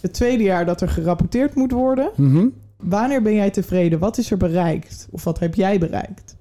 het 0.00 0.12
tweede 0.12 0.42
jaar 0.42 0.66
dat 0.66 0.80
er 0.80 0.88
gerapporteerd 0.88 1.54
moet 1.54 1.72
worden. 1.72 2.10
Mhm. 2.16 2.46
Wanneer 2.76 3.22
ben 3.22 3.34
jij 3.34 3.50
tevreden? 3.50 3.98
Wat 3.98 4.18
is 4.18 4.30
er 4.30 4.36
bereikt? 4.36 5.08
Of 5.10 5.24
wat 5.24 5.38
heb 5.38 5.54
jij 5.54 5.78
bereikt? 5.78 6.36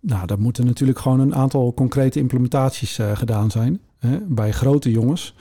Nou, 0.00 0.26
daar 0.26 0.38
moeten 0.40 0.66
natuurlijk 0.66 0.98
gewoon 0.98 1.20
een 1.20 1.34
aantal 1.34 1.74
concrete 1.74 2.18
implementaties 2.18 2.98
eh, 2.98 3.16
gedaan 3.16 3.50
zijn. 3.50 3.80
Hè, 3.98 4.18
bij 4.20 4.52
grote 4.52 4.90
jongens. 4.90 5.34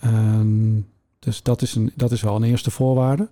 Ehm, 0.00 0.80
dus 1.18 1.42
dat 1.42 1.62
is, 1.62 1.74
een, 1.74 1.92
dat 1.94 2.12
is 2.12 2.22
wel 2.22 2.36
een 2.36 2.42
eerste 2.44 2.70
voorwaarde. 2.70 3.28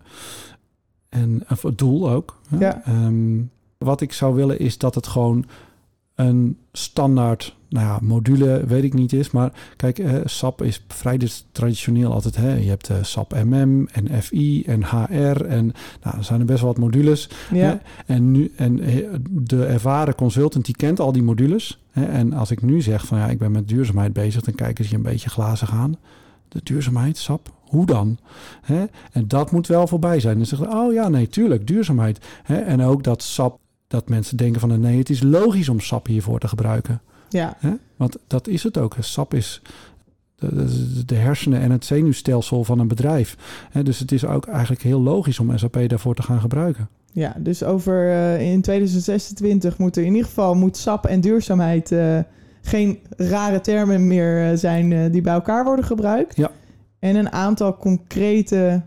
En 1.09 1.43
of 1.51 1.63
het 1.63 1.79
doel 1.79 2.11
ook. 2.11 2.41
hè. 2.49 2.59
Ja. 2.59 2.83
Ehm, 2.85 3.41
wat 3.79 4.01
ik 4.01 4.13
zou 4.13 4.35
willen 4.35 4.59
is 4.59 4.79
dat 4.79 4.95
het 4.95 5.07
gewoon 5.07 5.45
een 6.15 6.59
standaard 6.73 7.57
nou 7.75 7.87
ja, 7.87 7.99
module, 8.03 8.65
weet 8.67 8.85
ik 8.85 8.95
niet 8.95 9.13
is. 9.13 9.31
Maar 9.31 9.53
kijk, 9.77 9.99
eh, 9.99 10.21
SAP 10.25 10.63
is 10.63 10.85
vrij 10.89 11.17
dus 11.17 11.47
traditioneel 11.53 12.13
altijd. 12.13 12.37
Hè? 12.37 12.55
Je 12.55 12.69
hebt 12.69 12.89
eh, 12.89 12.97
SAP 13.03 13.35
MM 13.45 13.89
en 13.93 14.23
FI 14.23 14.65
en 14.65 14.85
HR. 14.85 15.45
En 15.45 15.73
nou, 16.03 16.17
er 16.17 16.25
zijn 16.25 16.41
er 16.41 16.47
best 16.47 16.61
wel 16.61 16.69
wat 16.69 16.79
modules. 16.79 17.29
Ja. 17.51 17.65
Hè? 17.65 17.75
En, 18.15 18.31
nu, 18.31 18.53
en 18.57 18.81
eh, 18.81 19.09
de 19.29 19.65
ervaren 19.65 20.15
consultant 20.15 20.65
die 20.65 20.77
kent 20.77 21.01
al 21.01 21.13
die 21.13 21.23
modules. 21.23 21.81
Hè? 21.91 22.05
En 22.05 22.33
als 22.33 22.51
ik 22.51 22.63
nu 22.63 22.81
zeg 22.81 23.07
van 23.07 23.19
ja, 23.19 23.27
ik 23.27 23.39
ben 23.39 23.51
met 23.51 23.69
duurzaamheid 23.69 24.13
bezig, 24.13 24.43
dan 24.43 24.55
kijken 24.55 24.85
ze 24.85 24.91
je 24.91 24.97
een 24.97 25.03
beetje 25.03 25.31
glazig 25.31 25.73
aan. 25.73 25.97
De 26.49 26.61
duurzaamheid, 26.63 27.17
SAP, 27.19 27.53
hoe 27.61 27.87
dan? 27.87 28.19
Hè? 28.63 28.85
En 29.13 29.29
dat 29.29 29.51
moet 29.51 29.67
wel 29.67 29.87
voorbij 29.87 30.21
zijn. 30.21 30.37
Dan 30.37 30.47
zeggen 30.47 30.73
oh 30.73 30.93
ja, 30.93 31.09
nee, 31.09 31.29
tuurlijk, 31.29 31.67
duurzaamheid. 31.67 32.19
Hè? 32.43 32.57
En 32.57 32.83
ook 32.83 33.03
dat 33.03 33.23
SAP, 33.23 33.59
dat 33.87 34.09
mensen 34.09 34.37
denken 34.37 34.61
van 34.61 34.81
nee, 34.81 34.99
het 34.99 35.11
is 35.11 35.23
logisch 35.23 35.69
om 35.69 35.81
SAP 35.81 36.07
hiervoor 36.07 36.39
te 36.39 36.49
gebruiken. 36.49 37.01
Ja. 37.35 37.57
Hè? 37.59 37.73
Want 37.97 38.17
dat 38.27 38.49
is 38.49 38.63
het 38.63 38.79
ook. 38.79 38.97
SAP 39.01 39.35
is 39.35 39.63
de, 41.07 41.15
hersenen 41.15 41.61
en 41.61 41.71
het 41.71 41.85
zenuwstelsel 41.85 42.65
van 42.65 42.79
een 42.79 42.89
bedrijf. 42.89 43.37
Dus 43.83 43.99
het 43.99 44.13
is 44.13 44.25
ook 44.25 44.47
eigenlijk 44.47 44.83
heel 44.83 45.01
logisch 45.01 45.39
om 45.39 45.59
SAP 45.59 45.79
daarvoor 45.87 46.15
te 46.15 46.23
gaan 46.23 46.41
gebruiken. 46.41 46.89
Ja, 47.13 47.35
dus 47.39 47.63
over 47.63 48.11
eh, 48.11 48.53
in 48.53 48.61
2026 48.61 49.79
moet 49.79 49.97
er 49.97 50.05
in 50.05 50.13
ieder 50.13 50.27
geval 50.27 50.55
moet 50.55 50.77
SAP 50.77 51.07
en 51.07 51.21
duurzaamheid 51.21 51.93
eh, 51.93 52.19
geen 52.63 52.99
rare 53.17 53.61
termen 53.61 54.07
meer 54.07 54.51
eh, 54.51 54.57
zijn 54.57 55.13
die 55.13 55.21
bij 55.21 55.35
elkaar 55.35 55.65
worden 55.65 55.85
gebruikt. 55.85 56.37
Ja. 56.37 56.51
En 56.99 57.17
een 57.17 57.33
aantal 57.33 57.77
concrete 57.77 58.83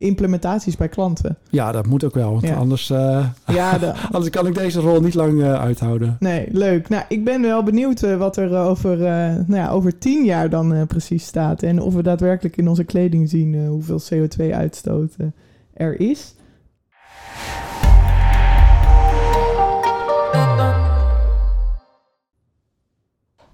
implementaties 0.00 0.76
bij 0.76 0.88
klanten. 0.88 1.36
Ja, 1.50 1.72
dat 1.72 1.86
moet 1.86 2.04
ook 2.04 2.14
wel. 2.14 2.30
Want 2.32 2.46
Ja. 2.46 2.54
anders, 2.54 2.90
eh, 2.90 3.26
Ja, 3.46 3.78
de, 3.78 3.92
anders 4.12 4.30
kan 4.30 4.46
ik 4.46 4.54
deze 4.54 4.80
rol 4.80 5.00
niet 5.00 5.14
lang 5.14 5.42
eh, 5.42 5.54
uithouden. 5.54 6.16
nee, 6.20 6.48
leuk. 6.52 6.88
Nou, 6.88 7.04
ik 7.08 7.24
ben 7.24 7.42
wel 7.42 7.62
benieuwd 7.62 8.02
eh, 8.02 8.16
wat 8.16 8.36
er 8.36 8.56
over, 8.56 8.98
nou 8.98 9.54
ja, 9.54 9.70
over 9.70 9.98
tien 9.98 10.24
jaar 10.24 10.50
dan 10.50 10.86
precies 10.86 11.26
staat. 11.26 11.62
En 11.62 11.80
of 11.80 11.94
we 11.94 12.02
daadwerkelijk 12.02 12.56
in 12.56 12.68
onze 12.68 12.84
kleding 12.84 13.28
zien 13.28 13.66
hoeveel 13.66 14.00
CO2-uitstoot 14.12 15.14
eh, 15.18 15.26
er 15.74 16.00
is. 16.00 16.34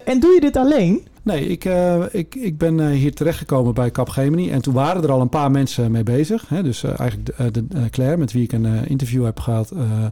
En 0.04 0.20
doe 0.20 0.32
je 0.34 0.40
dit 0.40 0.56
alleen? 0.56 1.06
Nee, 1.26 1.46
ik, 1.48 1.64
eh, 1.64 2.02
ik, 2.10 2.34
ik 2.34 2.58
ben 2.58 2.80
eh, 2.80 2.88
hier 2.88 3.14
terechtgekomen 3.14 3.74
bij 3.74 3.90
Capgemini. 3.90 4.50
En 4.50 4.62
toen 4.62 4.74
waren 4.74 5.02
er 5.02 5.10
al 5.10 5.20
een 5.20 5.28
paar 5.28 5.50
mensen 5.50 5.90
mee 5.90 6.02
bezig. 6.02 6.48
Hè? 6.48 6.62
Dus 6.62 6.82
eh, 6.82 6.98
eigenlijk 6.98 7.36
de, 7.54 7.66
de, 7.66 7.90
Claire, 7.90 8.16
met 8.16 8.32
wie 8.32 8.42
ik 8.42 8.52
een 8.52 8.88
interview 8.88 9.24
heb 9.24 9.40
gehad, 9.40 9.70
eh, 9.70 10.04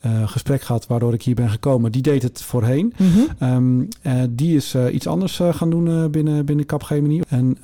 eh, 0.00 0.28
gesprek 0.28 0.62
gehad, 0.62 0.86
waardoor 0.86 1.12
ik 1.12 1.22
hier 1.22 1.34
ben 1.34 1.50
gekomen. 1.50 1.92
Die 1.92 2.02
deed 2.02 2.22
het 2.22 2.42
voorheen. 2.42 2.94
Ehm, 3.38 3.84
eh, 4.02 4.22
die 4.30 4.56
is 4.56 4.74
iets 4.92 5.06
anders 5.06 5.40
gaan 5.50 5.70
doen 5.70 6.10
binnen, 6.10 6.44
binnen 6.44 6.66
Capgemini. 6.66 7.20
En 7.28 7.56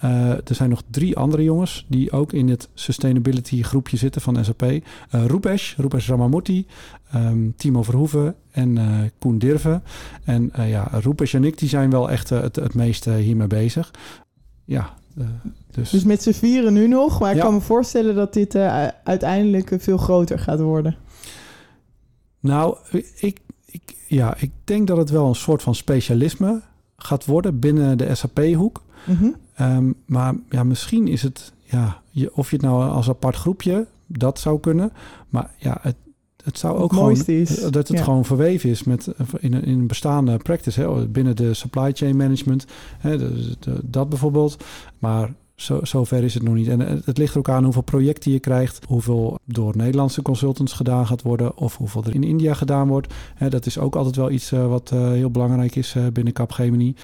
er 0.44 0.54
zijn 0.54 0.70
nog 0.70 0.82
drie 0.90 1.16
andere 1.16 1.42
jongens 1.42 1.86
die 1.88 2.12
ook 2.12 2.32
in 2.32 2.48
het 2.48 2.68
sustainability 2.74 3.62
groepje 3.62 3.96
zitten 3.96 4.20
van 4.20 4.44
SAP. 4.44 4.62
Eh 4.62 4.80
Rupesh, 5.26 5.76
Rupesh 5.76 6.08
Ramamurti, 6.08 6.66
ehm, 7.12 7.50
Timo 7.56 7.82
Verhoeven 7.82 8.34
en 8.52 8.78
eh, 8.78 8.84
Koen 9.18 9.38
Dirven. 9.38 9.82
En 10.24 10.50
eh, 10.52 10.70
ja, 10.70 10.88
Rupesh 10.92 11.34
en 11.34 11.44
ik 11.44 11.58
die 11.58 11.68
zijn 11.68 11.90
wel 11.90 12.10
echt 12.10 12.30
eh, 12.30 12.40
het, 12.40 12.56
het 12.56 12.74
meest 12.74 13.04
hiermee 13.04 13.46
bezig. 13.46 13.90
Ja, 14.64 14.94
dus... 15.70 15.90
Dus 15.90 16.04
met 16.04 16.22
z'n 16.22 16.32
vieren 16.32 16.72
nu 16.72 16.88
nog. 16.88 17.20
Maar 17.20 17.30
ik 17.30 17.36
Ja. 17.36 17.42
kan 17.42 17.54
me 17.54 17.60
voorstellen 17.60 18.14
dat 18.14 18.32
dit 18.32 18.56
uiteindelijk 19.04 19.72
veel 19.78 19.96
groter 19.98 20.38
gaat 20.38 20.60
worden. 20.60 20.96
Nou, 22.40 22.76
ik, 23.14 23.40
ik, 23.66 23.96
ja, 24.06 24.34
ik 24.38 24.50
denk 24.64 24.86
dat 24.86 24.96
het 24.96 25.10
wel 25.10 25.28
een 25.28 25.34
soort 25.34 25.62
van 25.62 25.74
specialisme 25.74 26.60
gaat 26.96 27.24
worden 27.24 27.58
binnen 27.58 27.98
de 27.98 28.14
SAP-hoek. 28.14 28.82
Mhm. 29.06 29.28
Ehm, 29.54 29.92
maar 30.06 30.34
ja, 30.50 30.64
misschien 30.64 31.08
is 31.08 31.22
het, 31.22 31.52
ja, 31.62 32.00
je, 32.10 32.36
of 32.36 32.50
je 32.50 32.56
het 32.56 32.64
nou 32.64 32.90
als 32.90 33.08
apart 33.08 33.36
groepje, 33.36 33.86
dat 34.06 34.38
zou 34.38 34.60
kunnen. 34.60 34.92
Maar 35.28 35.50
ja, 35.58 35.78
het, 35.80 35.96
het 36.42 36.58
zou 36.58 36.76
ook 36.76 36.90
Het 36.90 36.98
gewoon, 36.98 37.24
is, 37.26 37.60
dat 37.60 37.74
het 37.88 37.88
ja. 37.98 38.02
gewoon 38.02 38.24
verweven 38.24 38.70
is 38.70 38.84
met, 38.84 39.08
in, 39.38 39.52
een, 39.54 39.64
in 39.64 39.78
een 39.78 39.86
bestaande 39.86 40.36
practice, 40.36 40.80
hè, 40.80 41.06
binnen 41.08 41.36
de 41.36 41.54
supply 41.54 41.90
chain 41.92 42.16
management. 42.16 42.64
Hè, 42.98 43.18
de- 43.18 43.56
de- 43.58 43.80
dat 43.84 44.08
bijvoorbeeld. 44.08 44.64
Maar 44.98 45.32
zo, 45.54 45.80
zover 45.82 46.24
is 46.24 46.34
het 46.34 46.42
nog 46.42 46.54
niet. 46.54 46.68
En 46.68 46.80
het, 46.80 47.04
het 47.06 47.18
ligt 47.18 47.32
er 47.32 47.38
ook 47.38 47.48
aan 47.48 47.64
hoeveel 47.64 47.82
projecten 47.82 48.32
je 48.32 48.38
krijgt, 48.38 48.84
hoeveel 48.86 49.38
door 49.44 49.76
Nederlandse 49.76 50.22
consultants 50.22 50.72
gedaan 50.72 51.06
gaat 51.06 51.22
worden, 51.22 51.56
of 51.56 51.76
hoeveel 51.76 52.04
er 52.04 52.14
in 52.14 52.24
India 52.24 52.54
gedaan 52.54 52.88
wordt. 52.88 53.14
Hè, 53.34 53.50
dat 53.50 53.66
is 53.66 53.78
ook 53.78 53.96
altijd 53.96 54.16
wel 54.16 54.30
iets 54.30 54.52
eh, 54.52 54.66
wat 54.68 54.90
eh, 54.92 55.08
heel 55.08 55.30
belangrijk 55.30 55.76
is 55.76 55.94
eh, 55.94 56.06
binnen 56.12 56.32
Capgemini. 56.32 56.94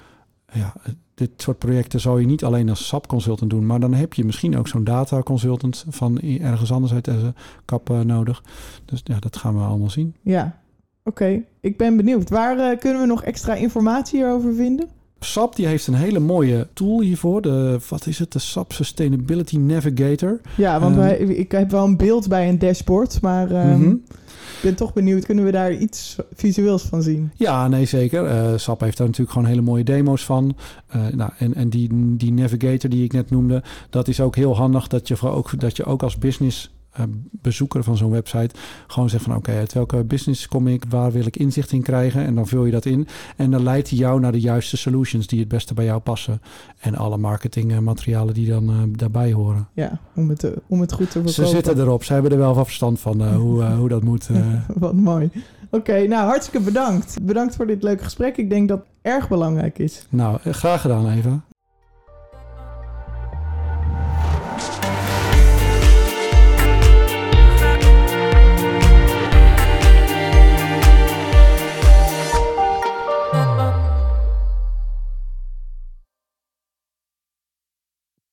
Ja, 0.53 0.73
dit 1.15 1.29
soort 1.37 1.57
projecten 1.57 1.99
zou 1.99 2.19
je 2.21 2.25
niet 2.27 2.43
alleen 2.43 2.69
als 2.69 2.87
SAP-consultant 2.87 3.49
doen, 3.49 3.65
maar 3.65 3.79
dan 3.79 3.93
heb 3.93 4.13
je 4.13 4.25
misschien 4.25 4.57
ook 4.57 4.67
zo'n 4.67 4.83
data-consultant 4.83 5.85
van 5.89 6.19
i- 6.23 6.39
ergens 6.39 6.71
anders 6.71 6.93
uit 6.93 7.05
deze 7.05 7.33
kap 7.65 7.89
eh, 7.89 7.99
nodig. 7.99 8.43
Dus 8.85 9.01
ja, 9.03 9.19
dat 9.19 9.37
gaan 9.37 9.55
we 9.57 9.63
allemaal 9.63 9.89
zien. 9.89 10.15
Ja, 10.21 10.59
oké. 11.03 11.41
Ik 11.61 11.77
ben 11.77 11.97
benieuwd. 11.97 12.29
Waar 12.29 12.57
eh, 12.59 12.79
kunnen 12.79 13.01
we 13.01 13.07
nog 13.07 13.23
extra 13.23 13.53
informatie 13.53 14.19
hierover 14.19 14.53
vinden? 14.53 14.87
SAP 15.19 15.55
die 15.55 15.65
heeft 15.67 15.87
een 15.87 15.93
hele 15.93 16.19
mooie 16.19 16.67
tool 16.73 17.01
hiervoor. 17.01 17.41
De, 17.41 17.79
wat 17.89 18.05
is 18.05 18.19
het? 18.19 18.31
De 18.31 18.39
SAP 18.39 18.73
Sustainability 18.73 19.57
Navigator. 19.57 20.41
Ja, 20.57 20.79
want 20.79 20.95
Ehm. 20.95 21.03
wij, 21.03 21.17
ik 21.17 21.51
heb 21.51 21.71
wel 21.71 21.85
een 21.85 21.97
beeld 21.97 22.27
bij 22.27 22.49
een 22.49 22.59
dashboard, 22.59 23.21
maar 23.21 23.51
ik 23.51 23.97
ben 24.61 24.75
toch 24.75 24.93
benieuwd. 24.93 25.25
Kunnen 25.25 25.45
we 25.45 25.51
daar 25.51 25.73
iets 25.73 26.15
visueels 26.33 26.83
van 26.83 27.01
zien? 27.01 27.31
Ja, 27.35 27.67
nee, 27.67 27.85
zeker. 27.85 28.25
Eh, 28.25 28.57
SAP 28.57 28.79
heeft 28.79 28.97
daar 28.97 29.07
natuurlijk 29.07 29.33
gewoon 29.33 29.47
hele 29.47 29.61
mooie 29.61 29.83
demo's 29.83 30.25
van. 30.25 30.55
Eh, 30.87 31.07
nou, 31.07 31.31
en 31.37 31.53
en 31.53 31.69
die, 31.69 31.89
die 32.17 32.31
navigator 32.31 32.89
die 32.89 33.03
ik 33.03 33.13
net 33.13 33.29
noemde, 33.29 33.63
dat 33.89 34.07
is 34.07 34.21
ook 34.21 34.35
heel 34.35 34.55
handig 34.55 34.87
dat 34.87 35.07
je, 35.07 35.29
ook, 35.29 35.59
dat 35.59 35.77
je 35.77 35.85
ook 35.85 36.03
als 36.03 36.17
business 36.17 36.71
bezoeker 37.31 37.83
van 37.83 37.97
zo'n 37.97 38.11
website 38.11 38.55
gewoon 38.87 39.09
zegt 39.09 39.23
van 39.23 39.35
oké, 39.35 39.51
uit 39.51 39.73
welke 39.73 40.03
business 40.03 40.47
kom 40.47 40.67
ik, 40.67 40.83
waar 40.89 41.11
wil 41.11 41.25
ik 41.25 41.37
inzicht 41.37 41.71
in 41.71 41.81
krijgen 41.81 42.25
en 42.25 42.35
dan 42.35 42.47
vul 42.47 42.65
je 42.65 42.71
dat 42.71 42.85
in 42.85 43.07
en 43.35 43.51
dan 43.51 43.63
leidt 43.63 43.89
hij 43.89 43.97
jou 43.97 44.19
naar 44.19 44.31
de 44.31 44.39
juiste 44.39 44.77
solutions 44.77 45.27
die 45.27 45.39
het 45.39 45.47
beste 45.47 45.73
bij 45.73 45.85
jou 45.85 45.99
passen 45.99 46.41
en 46.79 46.95
alle 46.95 47.17
marketingmaterialen 47.17 48.33
die 48.33 48.47
dan 48.49 48.69
eh, 48.69 48.75
daarbij 48.91 49.31
horen. 49.33 49.67
Ja, 49.73 49.99
om 50.15 50.29
het, 50.29 50.43
eh, 50.43 50.51
om 50.67 50.81
het 50.81 50.91
goed 50.91 51.05
te 51.05 51.11
verkopen. 51.11 51.33
Ze 51.33 51.45
zitten 51.45 51.79
erop, 51.79 52.03
ze 52.03 52.13
hebben 52.13 52.31
er 52.31 52.37
wel 52.37 52.53
van 52.53 52.65
verstand 52.65 52.99
van 52.99 53.21
eh, 53.21 53.35
hoe, 53.35 53.63
eh, 53.63 53.77
hoe 53.77 53.89
dat 53.89 54.03
moet. 54.03 54.27
eh. 54.29 54.53
Wat 54.75 54.93
mooi. 54.93 55.29
Oké, 55.71 56.07
nou 56.07 56.27
hartstikke 56.27 56.65
bedankt. 56.65 57.17
Bedankt 57.21 57.55
voor 57.55 57.67
dit 57.67 57.83
leuke 57.83 58.03
gesprek. 58.03 58.37
Ik 58.37 58.49
denk 58.49 58.67
dat 58.69 58.77
het 58.77 58.87
erg 59.01 59.29
belangrijk 59.29 59.79
is. 59.79 60.05
nou, 60.09 60.37
eh, 60.43 60.53
graag 60.53 60.81
gedaan 60.81 61.09
even. 61.09 61.43